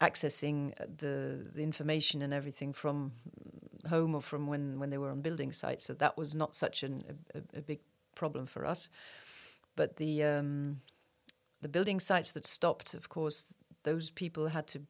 accessing 0.00 0.74
the 0.98 1.46
the 1.54 1.62
information 1.62 2.22
and 2.22 2.34
everything 2.34 2.72
from 2.72 3.12
home 3.88 4.16
or 4.16 4.20
from 4.20 4.48
when 4.48 4.80
when 4.80 4.90
they 4.90 4.98
were 4.98 5.12
on 5.12 5.20
building 5.20 5.52
sites. 5.52 5.84
So 5.84 5.94
that 5.94 6.18
was 6.18 6.34
not 6.34 6.56
such 6.56 6.82
an, 6.82 7.04
a, 7.32 7.58
a 7.58 7.62
big 7.62 7.80
problem 8.16 8.46
for 8.46 8.66
us. 8.66 8.88
But 9.76 9.96
the 9.96 10.24
um, 10.24 10.80
the 11.62 11.68
building 11.68 12.00
sites 12.00 12.32
that 12.32 12.46
stopped, 12.46 12.94
of 12.94 13.08
course, 13.08 13.54
those 13.84 14.10
people 14.10 14.48
had 14.48 14.66
to 14.68 14.80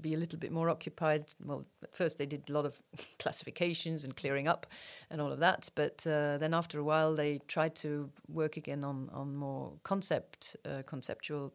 be 0.00 0.14
a 0.14 0.16
little 0.16 0.38
bit 0.38 0.52
more 0.52 0.68
occupied. 0.70 1.34
Well, 1.44 1.64
at 1.82 1.94
first 1.94 2.18
they 2.18 2.26
did 2.26 2.48
a 2.48 2.52
lot 2.52 2.64
of 2.64 2.80
classifications 3.18 4.04
and 4.04 4.16
clearing 4.16 4.48
up 4.48 4.66
and 5.10 5.20
all 5.20 5.32
of 5.32 5.40
that, 5.40 5.68
but 5.74 6.06
uh, 6.06 6.38
then 6.38 6.54
after 6.54 6.78
a 6.78 6.84
while 6.84 7.14
they 7.14 7.40
tried 7.48 7.74
to 7.76 8.10
work 8.28 8.56
again 8.56 8.84
on 8.84 9.10
on 9.12 9.36
more 9.36 9.72
concept 9.82 10.56
uh, 10.64 10.82
conceptual 10.86 11.52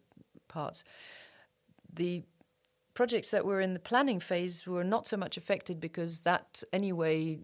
parts. 0.48 0.84
The 1.94 2.24
projects 2.94 3.32
that 3.32 3.46
were 3.46 3.62
in 3.62 3.74
the 3.74 3.80
planning 3.80 4.20
phase 4.20 4.68
were 4.68 4.84
not 4.84 5.08
so 5.08 5.18
much 5.18 5.38
affected 5.38 5.80
because 5.80 6.24
that 6.24 6.64
anyway 6.74 7.40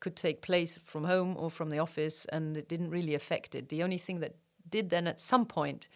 could 0.00 0.16
take 0.16 0.42
place 0.42 0.78
from 0.78 1.04
home 1.04 1.36
or 1.38 1.50
from 1.50 1.70
the 1.70 1.78
office, 1.78 2.24
and 2.26 2.56
it 2.56 2.68
didn't 2.68 2.90
really 2.90 3.14
affect 3.14 3.54
it. 3.54 3.68
The 3.68 3.82
only 3.82 3.98
thing 3.98 4.20
that 4.20 4.34
did 4.68 4.90
then 4.90 5.06
at 5.06 5.20
some 5.20 5.46
point 5.46 5.88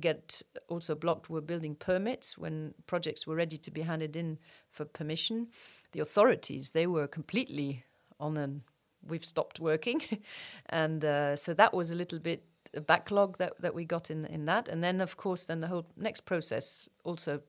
get 0.00 0.42
also 0.68 0.94
blocked 0.94 1.30
were 1.30 1.40
building 1.40 1.74
permits 1.74 2.36
when 2.38 2.74
projects 2.86 3.26
were 3.26 3.34
ready 3.34 3.56
to 3.56 3.70
be 3.70 3.82
handed 3.82 4.16
in 4.16 4.38
for 4.70 4.84
permission. 4.84 5.48
The 5.92 6.00
authorities 6.00 6.72
they 6.72 6.86
were 6.86 7.06
completely 7.06 7.84
on 8.20 8.36
an 8.36 8.62
we've 9.06 9.24
stopped 9.24 9.60
working, 9.60 10.02
and 10.66 11.04
uh, 11.04 11.36
so 11.36 11.54
that 11.54 11.72
was 11.72 11.90
a 11.90 11.94
little 11.94 12.18
bit 12.18 12.42
a 12.74 12.80
backlog 12.80 13.38
that, 13.38 13.54
that 13.60 13.74
we 13.74 13.84
got 13.84 14.10
in 14.10 14.24
in 14.26 14.44
that, 14.46 14.68
and 14.68 14.82
then 14.82 15.00
of 15.00 15.16
course 15.16 15.46
then 15.46 15.60
the 15.60 15.68
whole 15.68 15.86
next 15.96 16.22
process 16.22 16.88
also 17.04 17.40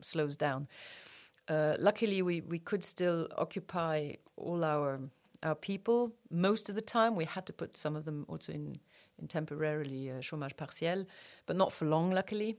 slows 0.00 0.36
down. 0.36 0.68
Uh, 1.48 1.74
luckily, 1.78 2.22
we, 2.22 2.40
we 2.42 2.58
could 2.58 2.84
still 2.84 3.26
occupy 3.36 4.12
all 4.36 4.64
our 4.64 5.00
our 5.42 5.54
people 5.54 6.12
most 6.30 6.68
of 6.68 6.74
the 6.74 6.82
time. 6.82 7.16
We 7.16 7.24
had 7.24 7.46
to 7.46 7.52
put 7.52 7.76
some 7.76 7.96
of 7.96 8.04
them 8.04 8.26
also 8.28 8.52
in 8.52 8.78
in 9.20 9.28
temporarily 9.28 10.10
uh, 10.10 10.14
chômage 10.14 10.54
partiel, 10.54 11.06
but 11.46 11.56
not 11.56 11.72
for 11.72 11.86
long, 11.86 12.10
luckily. 12.10 12.56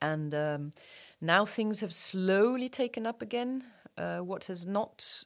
And 0.00 0.34
um, 0.34 0.72
now 1.20 1.44
things 1.44 1.80
have 1.80 1.92
slowly 1.92 2.68
taken 2.68 3.06
up 3.06 3.22
again. 3.22 3.64
Uh, 3.96 4.18
what 4.18 4.44
has 4.44 4.66
not 4.66 5.24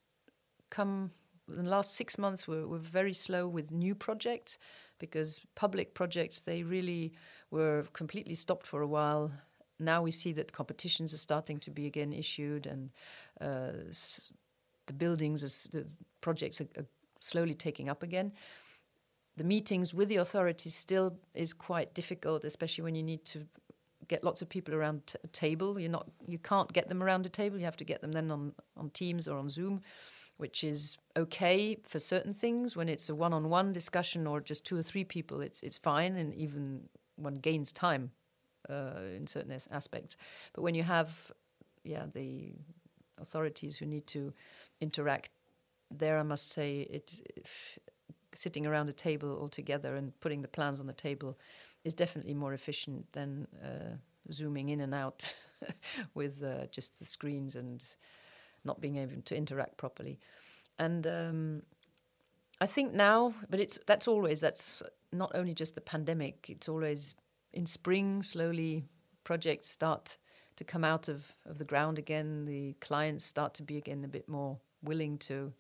come 0.71 1.11
in 1.49 1.65
the 1.65 1.71
last 1.71 1.95
six 1.95 2.19
months 2.19 2.47
were, 2.47 2.67
were 2.67 2.79
very 2.79 3.13
slow 3.13 3.49
with 3.49 3.73
new 3.73 3.95
projects 3.95 4.59
because 4.99 5.41
public 5.55 5.95
projects 5.95 6.41
they 6.41 6.63
really 6.63 7.13
were 7.51 7.85
completely 7.93 8.35
stopped 8.35 8.67
for 8.67 8.83
a 8.83 8.87
while. 8.87 9.33
Now 9.81 10.03
we 10.03 10.11
see 10.11 10.33
that 10.33 10.53
competitions 10.53 11.15
are 11.15 11.19
starting 11.19 11.59
to 11.61 11.71
be 11.71 11.87
again 11.87 12.13
issued 12.13 12.67
and 12.67 12.91
uh, 13.41 13.73
the 14.87 14.93
buildings, 14.93 15.69
the 15.73 15.91
projects 16.21 16.61
are, 16.61 16.69
are 16.77 16.87
slowly 17.21 17.55
taking 17.55 17.89
up 17.89 18.03
again 18.03 18.33
the 19.39 19.45
meetings 19.45 19.95
with 19.95 20.09
the 20.09 20.17
authorities 20.17 20.75
still 20.75 21.19
is 21.35 21.55
quite 21.55 21.95
difficult, 21.95 22.45
especially 22.45 22.85
when 22.85 22.95
you 22.95 23.03
need 23.03 23.25
to 23.27 23.47
get 24.09 24.25
lots 24.25 24.43
of 24.43 24.49
people 24.49 24.75
around 24.75 25.15
a 25.23 25.29
table. 25.29 25.79
You're 25.79 25.91
not, 25.91 26.11
you 26.27 26.39
can't 26.39 26.73
get 26.73 26.89
them 26.89 27.03
around 27.03 27.27
a 27.27 27.29
table. 27.29 27.59
You 27.59 27.65
have 27.65 27.77
to 27.77 27.85
get 27.85 28.01
them 28.01 28.13
then 28.13 28.31
on 28.31 28.53
on 28.77 28.91
Teams 28.91 29.29
or 29.29 29.39
on 29.39 29.49
Zoom, 29.49 29.81
which 30.37 30.65
is 30.65 30.99
okay 31.17 31.79
for 31.87 32.01
certain 32.01 32.33
things. 32.33 32.77
When 32.77 32.89
it's 32.89 33.09
a 33.09 33.15
one-on-one 33.15 33.73
discussion 33.73 34.27
or 34.27 34.41
just 34.41 34.65
two 34.65 34.77
or 34.77 34.83
three 34.83 35.05
people, 35.05 35.41
it's 35.41 35.63
it's 35.63 35.79
fine, 35.79 36.17
and 36.17 36.35
even 36.35 36.89
one 37.17 37.35
gains 37.35 37.73
time 37.73 38.11
uh, 38.71 39.01
in 39.17 39.27
certain 39.27 39.53
as- 39.53 39.69
aspects. 39.71 40.17
But 40.53 40.63
when 40.63 40.75
you 40.75 40.85
have, 40.85 41.33
yeah, 41.85 42.07
the 42.13 42.53
authorities 43.19 43.77
who 43.77 43.87
need 43.87 44.07
to 44.07 44.33
interact, 44.81 45.31
there 45.91 46.19
I 46.19 46.23
must 46.23 46.51
say 46.51 46.87
it 46.91 47.21
sitting 48.39 48.67
around 48.67 48.89
a 48.89 48.93
table 48.93 49.37
all 49.37 49.49
together 49.49 49.97
and 49.97 50.19
putting 50.21 50.43
the 50.43 50.49
plans 50.49 50.79
on 50.79 50.87
the 50.87 50.93
table 50.93 51.37
is 51.83 51.93
definitely 51.93 52.35
more 52.35 52.53
efficient 52.53 53.13
than 53.13 53.49
uh, 53.65 53.97
zooming 54.31 54.69
in 54.69 54.81
and 54.81 54.95
out 54.95 55.35
with 56.15 56.41
uh, 56.45 56.67
just 56.71 57.01
the 57.01 57.05
screens 57.05 57.57
and 57.57 57.97
not 58.65 58.81
being 58.81 58.97
able 58.97 59.21
to 59.25 59.37
interact 59.37 59.77
properly. 59.77 60.21
And 60.79 61.05
um, 61.05 61.63
I 62.61 62.67
think 62.67 62.95
now, 62.95 63.35
but 63.51 63.59
it's 63.59 63.81
that's 63.87 64.07
always 64.07 64.39
that's 64.39 64.85
not 65.13 65.33
only 65.35 65.55
just 65.55 65.75
the 65.75 65.81
pandemic. 65.81 66.49
It's 66.49 66.69
always 66.69 67.17
in 67.53 67.67
spring. 67.67 68.23
Slowly, 68.23 68.85
projects 69.25 69.69
start 69.69 70.17
to 70.55 70.65
come 70.65 70.85
out 70.85 71.09
of, 71.09 71.35
of 71.45 71.59
the 71.59 71.65
ground 71.65 71.99
again. 71.99 72.45
The 72.45 72.75
clients 72.81 73.25
start 73.25 73.55
to 73.55 73.65
be 73.65 73.79
again 73.79 74.05
a 74.05 74.09
bit 74.09 74.29
more 74.29 74.59
willing 74.85 75.19
to 75.19 75.53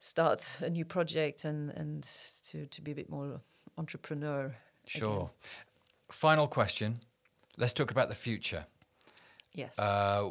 start 0.00 0.58
a 0.62 0.70
new 0.70 0.84
project 0.84 1.44
and 1.44 1.70
and 1.70 2.02
to 2.42 2.66
to 2.66 2.82
be 2.82 2.90
a 2.90 2.94
bit 2.94 3.08
more 3.08 3.40
entrepreneur. 3.78 4.54
Sure. 4.86 5.16
Again. 5.16 5.28
Final 6.10 6.48
question. 6.48 6.98
Let's 7.56 7.72
talk 7.72 7.90
about 7.90 8.08
the 8.08 8.14
future. 8.14 8.66
Yes. 9.52 9.78
Uh, 9.78 10.30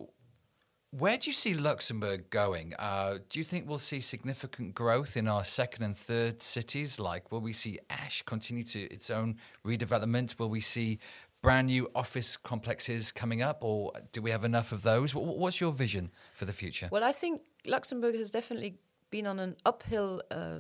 where 0.92 1.18
do 1.18 1.30
you 1.30 1.34
see 1.34 1.54
Luxembourg 1.54 2.32
going? 2.32 2.74
Uh, 2.80 3.20
do 3.30 3.38
you 3.40 3.46
think 3.46 3.70
we'll 3.70 3.78
see 3.78 4.02
significant 4.02 4.74
growth 4.74 5.16
in 5.16 5.28
our 5.28 5.44
second 5.44 5.84
and 5.84 5.96
third 5.96 6.42
cities? 6.42 7.00
Like, 7.00 7.32
will 7.32 7.42
we 7.42 7.54
see 7.54 7.78
Esch 7.90 8.24
continue 8.26 8.64
to 8.64 8.80
its 8.80 9.12
own 9.12 9.38
redevelopment? 9.64 10.40
Will 10.40 10.50
we 10.50 10.62
see 10.62 10.98
brand 11.42 11.68
new 11.68 11.88
office 11.94 12.36
complexes 12.38 13.12
coming 13.12 13.44
up, 13.44 13.60
or 13.62 13.92
do 14.12 14.22
we 14.22 14.32
have 14.32 14.44
enough 14.44 14.72
of 14.72 14.82
those? 14.82 15.14
What's 15.14 15.62
your 15.62 15.72
vision 15.72 16.12
for 16.34 16.46
the 16.46 16.54
future? 16.54 16.90
Well, 16.92 17.04
I 17.04 17.12
think 17.12 17.42
Luxembourg 17.66 18.16
has 18.16 18.32
definitely 18.32 18.80
been 19.10 19.28
on 19.28 19.40
an 19.40 19.56
uphill 19.66 20.22
uh, 20.32 20.60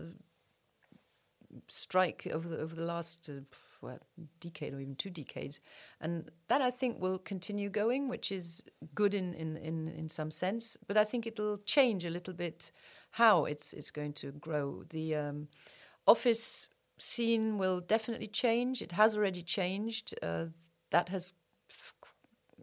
strike 1.67 2.27
over 2.31 2.47
the 2.47 2.57
over 2.59 2.75
the 2.75 2.85
last 2.85 3.29
uh, 3.29 3.41
decade 4.39 4.73
or 4.73 4.79
even 4.79 4.95
two 4.95 5.09
decades, 5.09 5.59
and 6.01 6.29
that 6.47 6.61
I 6.61 6.71
think 6.71 7.01
will 7.01 7.17
continue 7.17 7.69
going, 7.69 8.09
which 8.09 8.31
is 8.31 8.63
good 8.93 9.13
in, 9.13 9.33
in, 9.33 9.57
in, 9.57 9.87
in 9.87 10.09
some 10.09 10.31
sense. 10.31 10.77
But 10.87 10.97
I 10.97 11.03
think 11.03 11.25
it'll 11.25 11.59
change 11.59 12.05
a 12.05 12.09
little 12.09 12.33
bit 12.33 12.71
how 13.11 13.45
it's 13.45 13.73
it's 13.73 13.91
going 13.91 14.13
to 14.13 14.31
grow. 14.31 14.83
The 14.89 15.15
um, 15.15 15.47
office 16.05 16.69
scene 16.97 17.57
will 17.57 17.79
definitely 17.79 18.27
change. 18.27 18.81
It 18.81 18.93
has 18.93 19.15
already 19.15 19.41
changed. 19.43 20.13
Uh, 20.21 20.47
that 20.91 21.09
has 21.09 21.31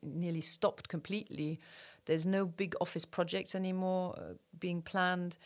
nearly 0.02 0.40
stopped 0.40 0.88
completely. 0.88 1.60
There's 2.04 2.26
no 2.26 2.46
big 2.46 2.74
office 2.80 3.04
projects 3.04 3.54
anymore 3.54 4.14
uh, 4.16 4.34
being 4.58 4.82
planned. 4.82 5.36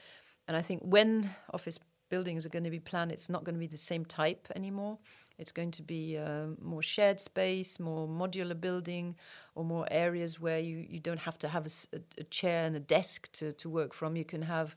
And 0.51 0.57
I 0.57 0.63
think 0.63 0.83
when 0.83 1.31
office 1.55 1.79
buildings 2.09 2.45
are 2.45 2.49
going 2.49 2.65
to 2.65 2.71
be 2.71 2.81
planned, 2.81 3.13
it's 3.13 3.31
not 3.31 3.45
going 3.45 3.55
to 3.55 3.61
be 3.61 3.69
the 3.69 3.77
same 3.77 4.05
type 4.05 4.49
anymore. 4.57 4.99
It's 5.39 5.53
going 5.53 5.71
to 5.71 5.83
be 5.85 6.19
uh, 6.19 6.47
more 6.61 6.83
shared 6.83 7.21
space, 7.21 7.79
more 7.79 8.09
modular 8.09 8.61
building, 8.61 9.15
or 9.55 9.65
more 9.65 9.87
areas 9.93 10.41
where 10.41 10.59
you, 10.59 10.85
you 10.91 10.99
don't 10.99 11.21
have 11.21 11.39
to 11.39 11.49
have 11.49 11.67
a, 11.67 11.99
a 12.19 12.25
chair 12.25 12.67
and 12.67 12.75
a 12.75 12.81
desk 12.81 13.31
to, 13.35 13.53
to 13.53 13.71
work 13.71 13.95
from. 13.95 14.17
You 14.17 14.25
can 14.25 14.43
have 14.43 14.75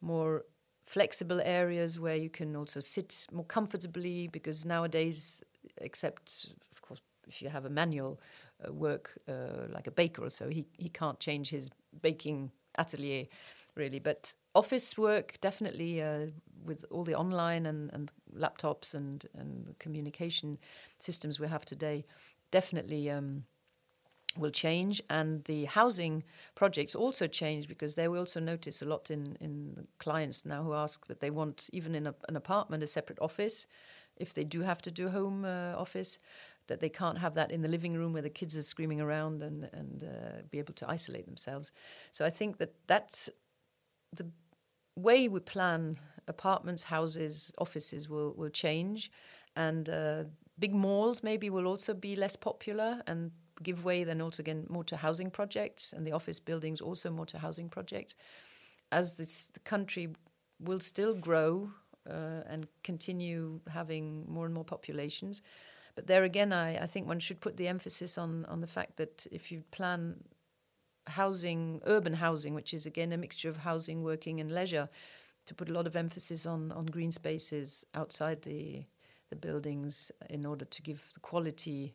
more 0.00 0.44
flexible 0.84 1.40
areas 1.40 1.98
where 1.98 2.14
you 2.14 2.30
can 2.30 2.54
also 2.54 2.78
sit 2.78 3.26
more 3.32 3.44
comfortably 3.46 4.28
because 4.28 4.64
nowadays, 4.64 5.42
except, 5.78 6.50
of 6.70 6.82
course, 6.82 7.00
if 7.26 7.42
you 7.42 7.48
have 7.48 7.64
a 7.64 7.70
manual 7.70 8.20
uh, 8.64 8.72
work 8.72 9.18
uh, 9.28 9.66
like 9.70 9.88
a 9.88 9.90
baker 9.90 10.22
or 10.22 10.30
so, 10.30 10.48
he, 10.48 10.68
he 10.78 10.88
can't 10.88 11.18
change 11.18 11.50
his 11.50 11.68
baking 12.00 12.52
atelier 12.78 13.26
really. 13.76 13.98
But 13.98 14.34
office 14.54 14.96
work 14.96 15.38
definitely 15.40 16.02
uh, 16.02 16.26
with 16.64 16.84
all 16.90 17.04
the 17.04 17.14
online 17.14 17.66
and, 17.66 17.90
and 17.92 18.12
laptops 18.36 18.94
and 18.94 19.24
and 19.34 19.74
communication 19.78 20.58
systems 20.98 21.38
we 21.38 21.48
have 21.48 21.64
today 21.64 22.04
definitely 22.50 23.10
um, 23.10 23.44
will 24.36 24.50
change 24.50 25.00
and 25.08 25.44
the 25.44 25.64
housing 25.64 26.22
projects 26.54 26.94
also 26.94 27.26
change 27.26 27.68
because 27.68 27.94
they 27.94 28.08
we 28.08 28.18
also 28.18 28.40
notice 28.40 28.82
a 28.82 28.84
lot 28.84 29.10
in 29.10 29.36
in 29.40 29.86
clients 29.98 30.44
now 30.44 30.62
who 30.62 30.74
ask 30.74 31.06
that 31.06 31.20
they 31.20 31.30
want 31.30 31.70
even 31.72 31.94
in 31.94 32.06
a, 32.06 32.14
an 32.28 32.36
apartment 32.36 32.82
a 32.82 32.86
separate 32.86 33.18
office 33.20 33.66
if 34.16 34.32
they 34.34 34.44
do 34.44 34.62
have 34.62 34.80
to 34.82 34.90
do 34.90 35.08
home 35.08 35.44
uh, 35.44 35.74
office 35.76 36.18
that 36.66 36.80
they 36.80 36.88
can't 36.88 37.18
have 37.18 37.34
that 37.34 37.50
in 37.52 37.62
the 37.62 37.68
living 37.68 37.94
room 37.94 38.12
where 38.12 38.22
the 38.22 38.30
kids 38.30 38.56
are 38.56 38.62
screaming 38.62 39.00
around 39.00 39.42
and 39.42 39.68
and 39.72 40.04
uh, 40.04 40.42
be 40.50 40.58
able 40.58 40.74
to 40.74 40.88
isolate 40.88 41.26
themselves 41.26 41.72
so 42.10 42.24
i 42.24 42.30
think 42.30 42.58
that 42.58 42.72
that's 42.86 43.30
the 44.16 44.30
way 44.96 45.28
we 45.28 45.40
plan 45.40 45.98
apartments, 46.28 46.84
houses, 46.84 47.52
offices 47.58 48.08
will 48.08 48.34
will 48.36 48.50
change, 48.50 49.10
and 49.54 49.88
uh, 49.88 50.24
big 50.58 50.74
malls 50.74 51.22
maybe 51.22 51.50
will 51.50 51.66
also 51.66 51.94
be 51.94 52.16
less 52.16 52.36
popular 52.36 53.02
and 53.06 53.30
give 53.62 53.84
way 53.84 54.04
then 54.04 54.20
also 54.20 54.42
again 54.42 54.66
more 54.68 54.84
to 54.84 54.96
housing 54.96 55.30
projects, 55.30 55.92
and 55.92 56.06
the 56.06 56.12
office 56.12 56.40
buildings 56.40 56.80
also 56.80 57.10
more 57.10 57.26
to 57.26 57.38
housing 57.38 57.68
projects. 57.68 58.14
As 58.90 59.12
this 59.12 59.48
the 59.48 59.60
country 59.60 60.08
will 60.58 60.80
still 60.80 61.14
grow 61.14 61.70
uh, 62.08 62.42
and 62.48 62.66
continue 62.82 63.60
having 63.68 64.24
more 64.28 64.46
and 64.46 64.54
more 64.54 64.64
populations. 64.64 65.42
But 65.94 66.06
there 66.06 66.24
again, 66.24 66.52
I, 66.52 66.82
I 66.82 66.86
think 66.86 67.08
one 67.08 67.20
should 67.20 67.40
put 67.40 67.56
the 67.56 67.68
emphasis 67.68 68.18
on, 68.18 68.44
on 68.46 68.60
the 68.60 68.66
fact 68.66 68.96
that 68.96 69.26
if 69.32 69.50
you 69.50 69.62
plan 69.70 70.16
housing, 71.06 71.80
urban 71.86 72.14
housing, 72.14 72.54
which 72.54 72.74
is 72.74 72.86
again 72.86 73.12
a 73.12 73.16
mixture 73.16 73.48
of 73.48 73.58
housing, 73.58 74.02
working, 74.02 74.40
and 74.40 74.50
leisure, 74.52 74.88
to 75.46 75.54
put 75.54 75.68
a 75.68 75.72
lot 75.72 75.86
of 75.86 75.96
emphasis 75.96 76.46
on 76.46 76.72
on 76.72 76.86
green 76.86 77.12
spaces 77.12 77.84
outside 77.94 78.42
the 78.42 78.84
the 79.30 79.36
buildings 79.36 80.12
in 80.30 80.46
order 80.46 80.64
to 80.64 80.82
give 80.82 81.10
the 81.14 81.20
quality 81.20 81.94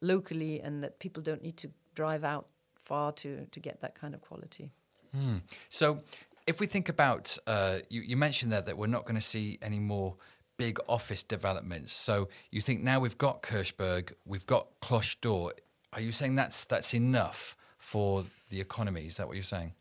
locally, 0.00 0.60
and 0.60 0.82
that 0.82 0.98
people 0.98 1.22
don't 1.22 1.42
need 1.42 1.56
to 1.56 1.70
drive 1.94 2.24
out 2.24 2.46
far 2.78 3.12
to 3.12 3.46
to 3.46 3.60
get 3.60 3.80
that 3.80 3.94
kind 3.94 4.14
of 4.14 4.20
quality. 4.20 4.70
Hmm. 5.12 5.38
So, 5.68 6.00
if 6.46 6.60
we 6.60 6.66
think 6.66 6.88
about, 6.88 7.38
uh, 7.46 7.78
you, 7.88 8.02
you 8.02 8.16
mentioned 8.16 8.52
there 8.52 8.62
that 8.62 8.76
we're 8.76 8.88
not 8.88 9.04
going 9.04 9.14
to 9.14 9.20
see 9.20 9.58
any 9.62 9.78
more 9.78 10.16
big 10.56 10.78
office 10.88 11.22
developments. 11.22 11.92
So, 11.92 12.28
you 12.50 12.60
think 12.60 12.82
now 12.82 12.98
we've 12.98 13.16
got 13.16 13.42
Kirchberg, 13.42 14.12
we've 14.26 14.46
got 14.46 14.66
Cloche 14.80 15.16
d'Or. 15.20 15.52
Are 15.92 16.00
you 16.00 16.10
saying 16.10 16.34
that's 16.34 16.64
that's 16.64 16.94
enough? 16.94 17.56
For 17.84 18.24
the 18.48 18.60
economy. 18.60 19.06
Is 19.06 19.18
that 19.18 19.26
what 19.26 19.36
you're 19.36 19.42
saying? 19.42 19.72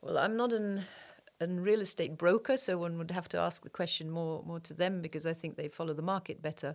Well, 0.00 0.16
I'm 0.18 0.36
not 0.36 0.52
an 0.52 0.84
a 1.40 1.46
real 1.46 1.80
estate 1.80 2.16
broker, 2.16 2.56
so 2.56 2.78
one 2.78 2.96
would 2.96 3.10
have 3.10 3.28
to 3.28 3.38
ask 3.38 3.62
the 3.62 3.70
question 3.70 4.10
more 4.10 4.42
more 4.44 4.60
to 4.60 4.74
them 4.74 5.02
because 5.02 5.26
I 5.26 5.34
think 5.34 5.56
they 5.56 5.68
follow 5.68 5.94
the 5.94 6.02
market 6.14 6.40
better. 6.40 6.74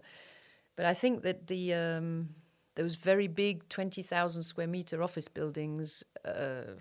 But 0.75 0.86
I 0.86 0.93
think 0.93 1.23
that 1.23 1.47
the 1.47 1.73
um, 1.73 2.29
those 2.75 2.95
very 2.95 3.27
big 3.27 3.67
20,000 3.69 4.43
square 4.43 4.67
meter 4.67 5.01
office 5.03 5.27
buildings, 5.27 6.03
uh, 6.23 6.75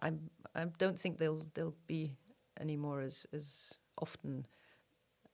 I'm, 0.00 0.30
I 0.54 0.66
don't 0.78 0.98
think 0.98 1.18
they'll 1.18 1.46
they'll 1.54 1.76
be 1.86 2.12
anymore 2.60 3.00
as 3.00 3.26
as 3.32 3.74
often 3.96 4.46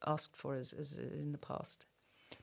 asked 0.07 0.37
for 0.37 0.55
as, 0.55 0.73
as 0.73 0.99
in 0.99 1.33
the 1.33 1.39
past. 1.39 1.87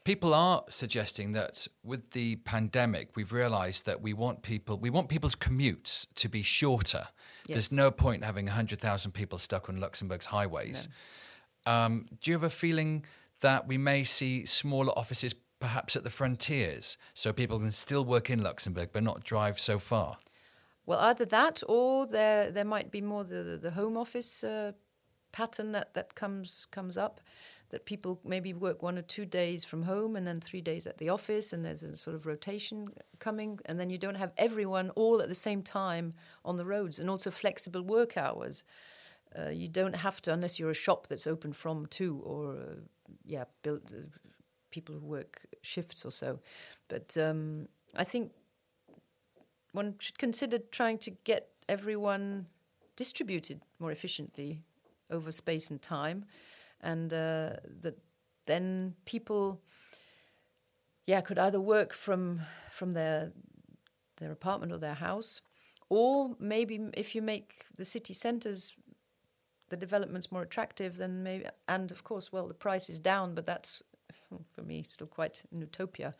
People 0.03 0.33
are 0.33 0.63
suggesting 0.69 1.31
that 1.31 1.67
with 1.83 2.11
the 2.11 2.35
pandemic, 2.37 3.15
we've 3.15 3.33
realised 3.33 3.85
that 3.87 4.01
we 4.01 4.13
want 4.13 4.43
people 4.43 4.77
we 4.77 4.89
want 4.89 5.09
people's 5.09 5.35
commutes 5.35 6.05
to 6.15 6.29
be 6.29 6.43
shorter. 6.43 7.07
Yes. 7.47 7.55
There's 7.55 7.71
no 7.71 7.91
point 7.91 8.23
having 8.23 8.47
hundred 8.47 8.79
thousand 8.79 9.13
people 9.13 9.37
stuck 9.37 9.67
on 9.67 9.77
Luxembourg's 9.77 10.27
highways. 10.27 10.89
No. 11.65 11.73
Um, 11.73 12.05
do 12.21 12.29
you 12.29 12.35
have 12.35 12.43
a 12.43 12.49
feeling 12.49 13.05
that 13.41 13.67
we 13.67 13.77
may 13.77 14.03
see 14.03 14.45
smaller 14.45 14.91
offices 14.97 15.33
perhaps 15.59 15.95
at 15.95 16.03
the 16.03 16.09
frontiers, 16.09 16.97
so 17.13 17.33
people 17.33 17.57
can 17.59 17.71
still 17.71 18.05
work 18.05 18.29
in 18.29 18.43
Luxembourg 18.43 18.89
but 18.93 19.03
not 19.03 19.23
drive 19.23 19.59
so 19.59 19.79
far? 19.79 20.17
Well, 20.85 20.99
either 20.99 21.25
that, 21.25 21.63
or 21.67 22.05
there 22.05 22.51
there 22.51 22.65
might 22.65 22.91
be 22.91 23.01
more 23.01 23.23
the 23.23 23.57
the 23.61 23.71
home 23.71 23.97
office 23.97 24.43
uh, 24.43 24.73
pattern 25.31 25.71
that 25.71 25.93
that 25.93 26.15
comes 26.15 26.67
comes 26.71 26.97
up 26.97 27.21
that 27.75 27.83
people 27.83 28.21
maybe 28.23 28.53
work 28.53 28.81
one 28.81 28.97
or 28.97 29.01
two 29.01 29.25
days 29.25 29.65
from 29.65 29.83
home 29.83 30.15
and 30.15 30.25
then 30.25 30.39
three 30.39 30.61
days 30.61 30.87
at 30.87 30.97
the 30.97 31.09
office, 31.09 31.51
and 31.51 31.65
there's 31.65 31.83
a 31.83 31.97
sort 31.97 32.15
of 32.15 32.25
rotation 32.25 32.87
coming, 33.19 33.59
and 33.65 33.77
then 33.77 33.89
you 33.89 33.97
don't 33.97 34.15
have 34.15 34.31
everyone 34.37 34.91
all 34.91 35.21
at 35.21 35.27
the 35.27 35.35
same 35.35 35.61
time 35.61 36.13
on 36.45 36.55
the 36.55 36.63
roads, 36.63 36.99
and 36.99 37.09
also 37.09 37.29
flexible 37.29 37.81
work 37.81 38.15
hours. 38.15 38.63
Uh, 39.37 39.49
you 39.49 39.67
don't 39.67 39.97
have 39.97 40.21
to, 40.21 40.31
unless 40.31 40.57
you're 40.57 40.69
a 40.69 40.73
shop 40.73 41.07
that's 41.07 41.27
open 41.27 41.51
from 41.51 41.85
two, 41.87 42.21
or 42.23 42.53
uh, 42.53 42.75
yeah, 43.25 43.43
build, 43.61 43.81
uh, 43.91 44.05
people 44.71 44.95
who 44.95 45.05
work 45.05 45.45
shifts 45.61 46.05
or 46.05 46.11
so. 46.11 46.39
But 46.87 47.17
um, 47.17 47.67
I 47.93 48.05
think 48.05 48.31
one 49.73 49.95
should 49.99 50.17
consider 50.17 50.59
trying 50.59 50.99
to 50.99 51.11
get 51.11 51.49
everyone 51.67 52.45
distributed 52.95 53.59
more 53.79 53.91
efficiently 53.91 54.61
over 55.11 55.29
space 55.29 55.69
and 55.69 55.81
time 55.81 56.23
and 56.81 57.13
uh, 57.13 57.51
that 57.81 57.97
then 58.45 58.95
people 59.05 59.61
yeah 61.07 61.21
could 61.21 61.39
either 61.39 61.59
work 61.59 61.93
from 61.93 62.41
from 62.71 62.91
their 62.91 63.31
their 64.17 64.31
apartment 64.31 64.71
or 64.71 64.77
their 64.77 64.95
house 64.95 65.41
or 65.89 66.35
maybe 66.39 66.79
if 66.93 67.15
you 67.15 67.21
make 67.21 67.65
the 67.75 67.85
city 67.85 68.13
centers 68.13 68.73
the 69.69 69.77
developments 69.77 70.31
more 70.31 70.43
attractive 70.43 70.97
then 70.97 71.23
maybe 71.23 71.45
and 71.67 71.91
of 71.91 72.03
course 72.03 72.31
well 72.31 72.47
the 72.47 72.53
price 72.53 72.89
is 72.89 72.99
down 72.99 73.33
but 73.33 73.45
that's 73.45 73.81
for 74.53 74.61
me 74.61 74.83
still 74.83 75.07
quite 75.07 75.43
an 75.51 75.59
utopia 75.59 76.13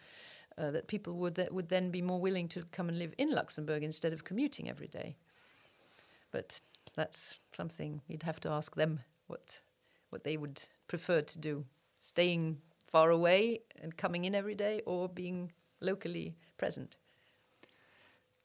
uh, 0.58 0.72
that 0.72 0.88
people 0.88 1.14
would 1.14 1.48
would 1.52 1.70
then 1.70 1.92
be 1.92 2.02
more 2.02 2.20
willing 2.20 2.48
to 2.48 2.64
come 2.72 2.90
and 2.90 2.98
live 2.98 3.14
in 3.18 3.32
Luxembourg 3.32 3.84
instead 3.84 4.14
of 4.14 4.24
commuting 4.24 4.70
every 4.70 4.88
day. 4.88 5.18
But 6.32 6.62
that's 6.96 7.38
something 7.54 8.02
you'd 8.08 8.24
have 8.24 8.40
to 8.42 8.50
ask 8.50 8.76
them 8.76 9.02
what 9.28 9.62
what 10.10 10.24
they 10.24 10.38
would 10.38 10.64
prefer 10.88 11.22
to 11.22 11.38
do 11.40 11.66
staying 12.00 12.60
far 12.88 13.10
away 13.10 13.60
and 13.82 13.98
coming 13.98 14.26
in 14.26 14.36
every 14.36 14.56
day 14.56 14.82
or 14.86 15.10
being 15.10 15.52
locally 15.82 16.36
present. 16.58 16.98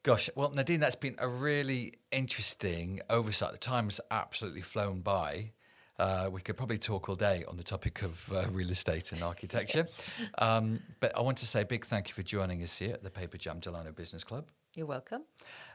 Gosh, 0.03 0.29
well, 0.35 0.49
Nadine, 0.49 0.79
that's 0.79 0.95
been 0.95 1.15
a 1.19 1.27
really 1.27 1.93
interesting 2.11 3.01
oversight. 3.09 3.51
The 3.51 3.59
time 3.59 3.85
has 3.85 4.01
absolutely 4.09 4.61
flown 4.61 5.01
by. 5.01 5.51
Uh, 5.99 6.27
we 6.31 6.41
could 6.41 6.57
probably 6.57 6.79
talk 6.79 7.07
all 7.07 7.15
day 7.15 7.43
on 7.47 7.57
the 7.57 7.63
topic 7.63 8.01
of 8.01 8.31
uh, 8.33 8.47
real 8.49 8.71
estate 8.71 9.11
and 9.11 9.21
architecture. 9.21 9.79
yes. 9.85 10.01
um, 10.39 10.79
but 10.99 11.15
I 11.15 11.21
want 11.21 11.37
to 11.37 11.45
say 11.45 11.61
a 11.61 11.65
big 11.65 11.85
thank 11.85 12.07
you 12.07 12.15
for 12.15 12.23
joining 12.23 12.63
us 12.63 12.77
here 12.77 12.93
at 12.93 13.03
the 13.03 13.11
Paperjam 13.11 13.61
Delano 13.61 13.91
Business 13.91 14.23
Club. 14.23 14.47
You're 14.75 14.87
welcome. 14.87 15.21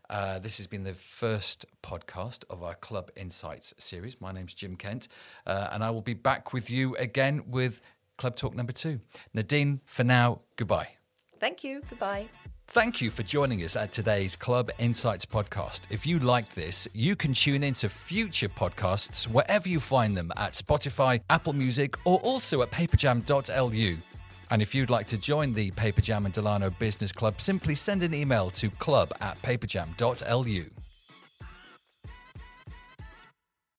Uh, 0.09 0.38
this 0.38 0.59
has 0.59 0.66
been 0.66 0.85
the 0.85 0.95
first 0.95 1.66
podcast 1.83 2.45
of 2.49 2.62
our 2.62 2.75
Club 2.75 3.11
Insights 3.16 3.75
series. 3.79 4.21
My 4.21 4.33
name's 4.33 4.55
Jim 4.55 4.77
Kent, 4.77 5.09
uh, 5.47 5.69
and 5.73 5.83
I 5.83 5.90
will 5.90 6.03
be 6.03 6.14
back 6.14 6.53
with 6.53 6.71
you 6.71 6.95
again 6.97 7.45
with 7.49 7.81
Club 8.16 8.37
Talk 8.37 8.55
number 8.55 8.73
two. 8.73 9.01
Nadine, 9.35 9.81
for 9.87 10.05
now, 10.05 10.40
goodbye. 10.57 10.88
Thank 11.40 11.64
you. 11.64 11.83
Goodbye. 11.88 12.27
Thank 12.69 13.01
you 13.01 13.11
for 13.11 13.23
joining 13.23 13.62
us 13.62 13.77
at 13.77 13.92
today's 13.92 14.35
Club 14.35 14.71
Insights 14.79 15.25
podcast. 15.25 15.83
If 15.90 16.05
you 16.07 16.19
liked 16.19 16.55
this, 16.55 16.88
you 16.92 17.14
can 17.14 17.33
tune 17.33 17.62
into 17.62 17.88
future 17.88 18.49
podcasts 18.49 19.25
wherever 19.25 19.69
you 19.69 19.79
find 19.81 20.16
them 20.16 20.33
at 20.37 20.53
Spotify, 20.53 21.21
Apple 21.31 21.53
Music, 21.53 21.97
or 22.05 22.19
also 22.21 22.62
at 22.62 22.71
paperjam.lu. 22.71 23.97
And 24.51 24.63
if 24.63 24.75
you'd 24.75 24.91
like 24.91 25.07
to 25.09 25.19
join 25.19 25.55
the 25.55 25.71
Paperjam 25.73 26.25
and 26.25 26.33
Delano 26.33 26.71
Business 26.71 27.13
Club, 27.13 27.41
simply 27.41 27.75
send 27.75 28.03
an 28.03 28.15
email 28.15 28.51
to 28.51 28.71
club 28.71 29.13
at 29.21 29.41
paperjam.lu. 29.43 30.76